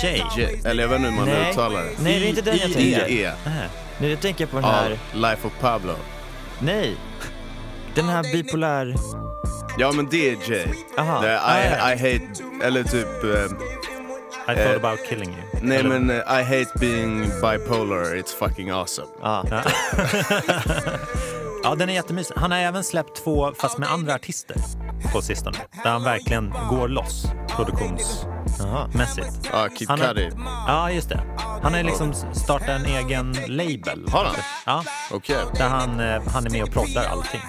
[0.03, 0.23] J.
[0.37, 0.61] J.
[0.65, 1.51] Eller jag vet inte hur man Nej.
[1.51, 2.03] uttalar det.
[2.03, 3.07] Nej, det är inte den jag I- tänker.
[3.09, 3.31] I-E.
[3.45, 3.69] Nähä.
[3.99, 4.99] Nu tänker jag på den här...
[5.13, 5.93] Life of Pablo.
[6.59, 6.95] Nej!
[7.95, 8.95] Den här bipolär...
[9.77, 10.65] Ja men det är J.
[10.97, 11.21] Aha.
[11.21, 11.93] Det I.
[11.93, 13.23] I hate, eller typ...
[13.23, 13.45] eh,
[14.53, 15.41] I thought about killing you.
[15.61, 19.07] Nej Eller- men eh, I hate being bipolar, it's fucking awesome.
[19.21, 19.43] Ja.
[19.51, 19.61] Ja.
[21.63, 22.35] ja, den är jättemysig.
[22.37, 24.55] Han har även släppt två, fast med andra artister
[25.13, 25.57] på sistone.
[25.83, 29.49] Där han verkligen går loss produktionsmässigt.
[29.51, 30.29] Ja, Kid Han har- Cudi.
[30.67, 31.21] Ja, just det.
[31.63, 34.05] Han har ju liksom startat en egen label.
[34.11, 34.35] Har han?
[34.65, 35.37] Ja, Okej.
[35.57, 37.41] där han, eh, han är med och proddar allting.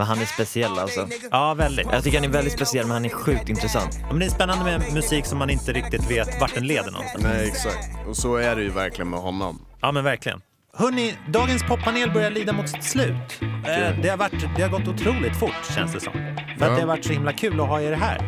[0.00, 1.08] Men han är speciell alltså.
[1.30, 1.86] Ja, väldigt.
[1.92, 3.98] Jag tycker han är väldigt speciell men han är sjukt intressant.
[4.00, 6.90] Ja, Men det är spännande med musik som man inte riktigt vet vart den leder
[6.90, 7.24] någonstans.
[7.24, 7.88] Nej exakt.
[8.08, 9.66] Och så är det ju verkligen med honom.
[9.80, 10.40] Ja, men verkligen.
[10.76, 13.40] Hörni, dagens poppanel börjar lida mot sitt slut.
[13.42, 16.12] Eh, det, har varit, det har gått otroligt fort känns det som.
[16.58, 18.18] För att det har varit så himla kul att ha er här.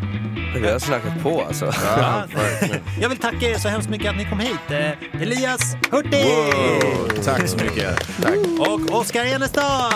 [0.61, 1.73] Vi har snackat på alltså.
[1.97, 2.83] Ja, verkligen.
[3.01, 4.71] Jag vill tacka er så hemskt mycket att ni kom hit.
[4.71, 6.25] Eh, Elias Hurtig!
[6.25, 8.23] Wow, tack så mycket.
[8.23, 8.37] Tack.
[8.59, 9.91] Och Oskar Enestad!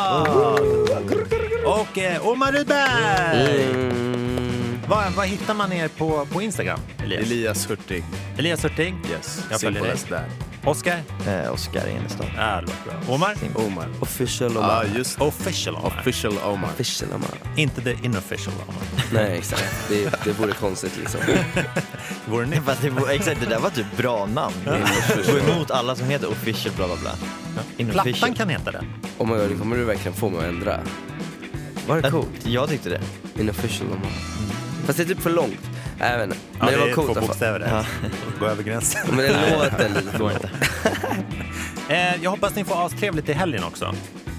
[1.66, 3.64] Och eh, Omar Rudberg!
[3.64, 4.78] Mm.
[4.88, 6.80] Vad, vad hittar man er på, på Instagram?
[7.04, 8.04] Elias, Elias Hurtig.
[8.38, 8.94] Elias Hurtig?
[9.10, 9.44] Yes.
[9.50, 9.98] Jag följer dig.
[9.98, 10.70] Simplest där.
[10.70, 11.02] Oskar?
[11.26, 12.24] Eh, Oskar Enestad.
[12.36, 13.14] Ja, det låter bra.
[13.14, 13.34] Omar?
[13.54, 13.86] Omar.
[14.00, 14.86] Official Ja, Omar.
[14.96, 15.86] just Official Omar.
[16.00, 16.68] Official Omar.
[16.74, 17.30] Official Omar.
[17.56, 18.82] Inte the inofficial Omar.
[19.12, 19.88] Nej, exakt.
[19.88, 21.20] Det, det vore konstigt liksom.
[22.26, 22.56] Vore ni?
[22.66, 24.54] Fast det var, exakt, det där var typ bra namn.
[25.32, 27.10] Gå emot alla som heter official bla bla bla.
[27.76, 28.04] Inofficial.
[28.14, 28.84] Plattan kan heta det.
[29.18, 30.80] Oh my god, det kommer du verkligen få mig att ändra.
[31.86, 32.28] Var det coolt?
[32.46, 33.00] Jag tyckte det.
[33.40, 34.10] Inofficial Omar.
[34.86, 35.60] Fast det är typ för långt.
[35.98, 36.36] Jag vet inte.
[36.58, 37.28] Men det var är coolt i alla fall.
[37.28, 37.68] bokstäver.
[37.70, 37.84] Ja.
[38.40, 39.02] Gå över gränsen.
[39.08, 40.50] Men det låter lite inte.
[41.88, 43.84] Eh, jag hoppas ni får astrevligt i helgen också.
[43.84, 43.92] Ja,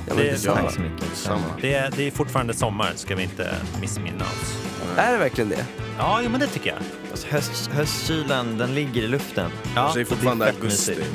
[0.07, 0.61] men Det- detsamma.
[0.61, 1.05] Tack så mycket.
[1.13, 1.43] Samma.
[1.61, 4.57] Det är, det är fortfarande sommar, ska vi inte missminna oss.
[4.97, 5.65] Är det verkligen det?
[5.97, 6.77] Ja, jo, men det tycker jag.
[7.11, 9.51] Alltså, höst, höstkylan, den ligger i luften.
[9.75, 11.07] Ja, Så det är fortfarande fett augusti mysigt.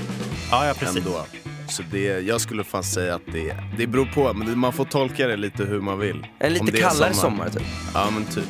[0.51, 0.97] ja, ja precis.
[0.97, 1.25] ändå.
[1.73, 5.27] Så det, jag skulle fan säga att det, det beror på, men man får tolka
[5.27, 6.27] det lite hur man vill.
[6.39, 7.63] En lite kallare sommar typ.
[7.95, 8.45] Ja men typ.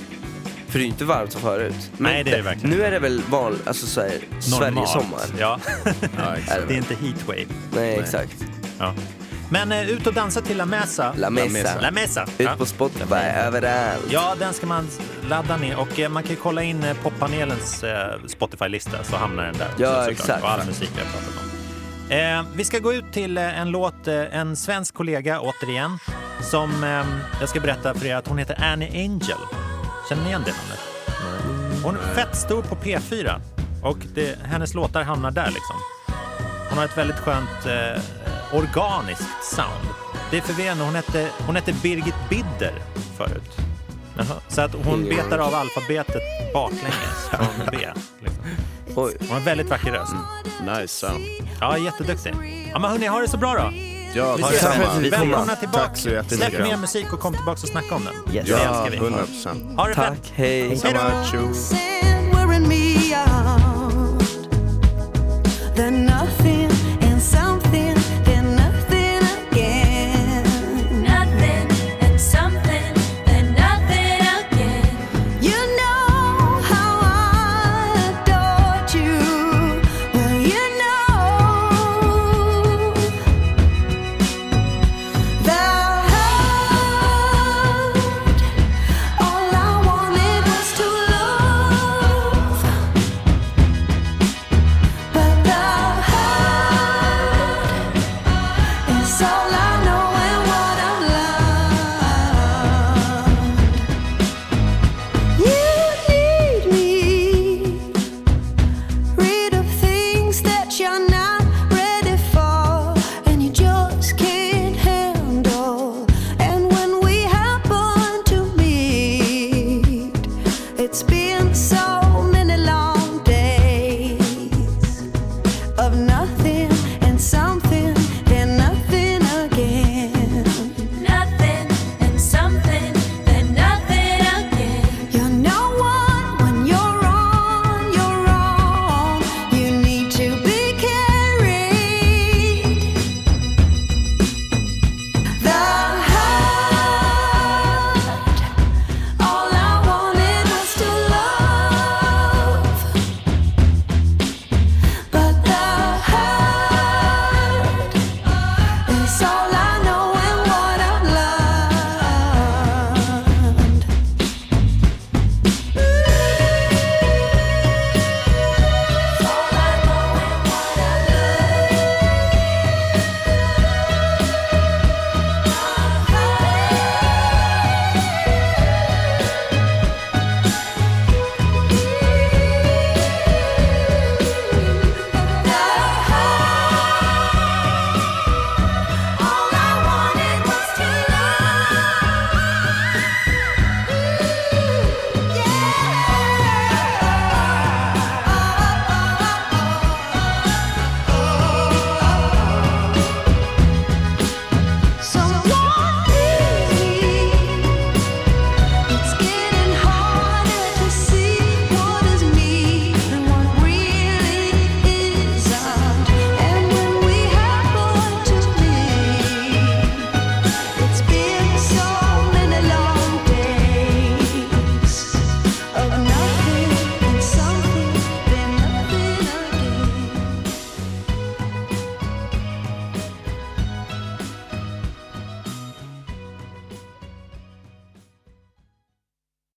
[0.69, 1.75] För det är ju inte varmt som förut.
[1.97, 2.71] Men Nej, det är det verkligen.
[2.77, 5.21] Nu är det väl van, alltså så här, Sverige-sommar.
[5.39, 5.61] Ja,
[6.19, 6.69] Ja, exakt.
[6.69, 7.45] det är inte heatwave.
[7.75, 8.45] Nej, exakt.
[8.79, 8.95] Ja.
[9.51, 11.13] Men eh, ut och dansa till La Mesa.
[11.17, 11.81] La Mesa.
[11.81, 12.23] La Mesa.
[12.25, 12.55] Ut Ja.
[12.59, 14.03] på Spotify, överallt.
[14.11, 14.89] Ja, den ska man
[15.29, 19.45] ladda ner och eh, man kan ju kolla in eh, poppanelens eh, Spotify-lista så hamnar
[19.45, 19.67] den där.
[19.71, 20.09] också, Ja, såklart.
[20.11, 20.43] exakt.
[20.43, 21.42] Och all musik vi har pratat om.
[22.13, 25.99] Eh, vi ska gå ut till eh, en låt, eh, en svensk kollega återigen,
[26.41, 27.05] som eh,
[27.41, 29.39] jag ska berätta för er att hon heter Annie Angel.
[30.09, 30.81] Känner ni igen det namnet?
[31.85, 33.41] Hon är fett stor på P4
[33.83, 35.77] och det, hennes låtar hamnar där liksom.
[36.69, 38.03] Hon har ett väldigt skönt eh,
[38.55, 39.89] organiskt sound.
[40.31, 40.85] Det är förvirrande.
[40.85, 42.75] Hon hette, hon hette Birgit Bidder
[43.17, 43.72] förut.
[44.17, 46.23] Jaha, så att hon betar av alfabetet
[46.55, 47.77] baklänges från B.
[48.21, 48.45] Liksom.
[48.97, 49.17] Oj.
[49.21, 50.13] Hon har väldigt vacker röst.
[50.61, 50.81] Mm.
[50.81, 51.25] Nice sound.
[51.61, 52.35] Ja, jätteduktig.
[52.73, 53.73] Ja, men hörni, ha det så bra då.
[54.15, 55.13] Ja, vi ses.
[55.13, 55.95] Välkomna tillbaka.
[56.29, 58.35] Släpp mer musik och kom tillbaka och snacka om den.
[58.35, 58.49] Yes.
[58.49, 58.99] Ja, det älskar vi.
[59.77, 60.33] Ha det Tack, fett.
[60.35, 60.81] hej.
[60.85, 61.01] Hej då.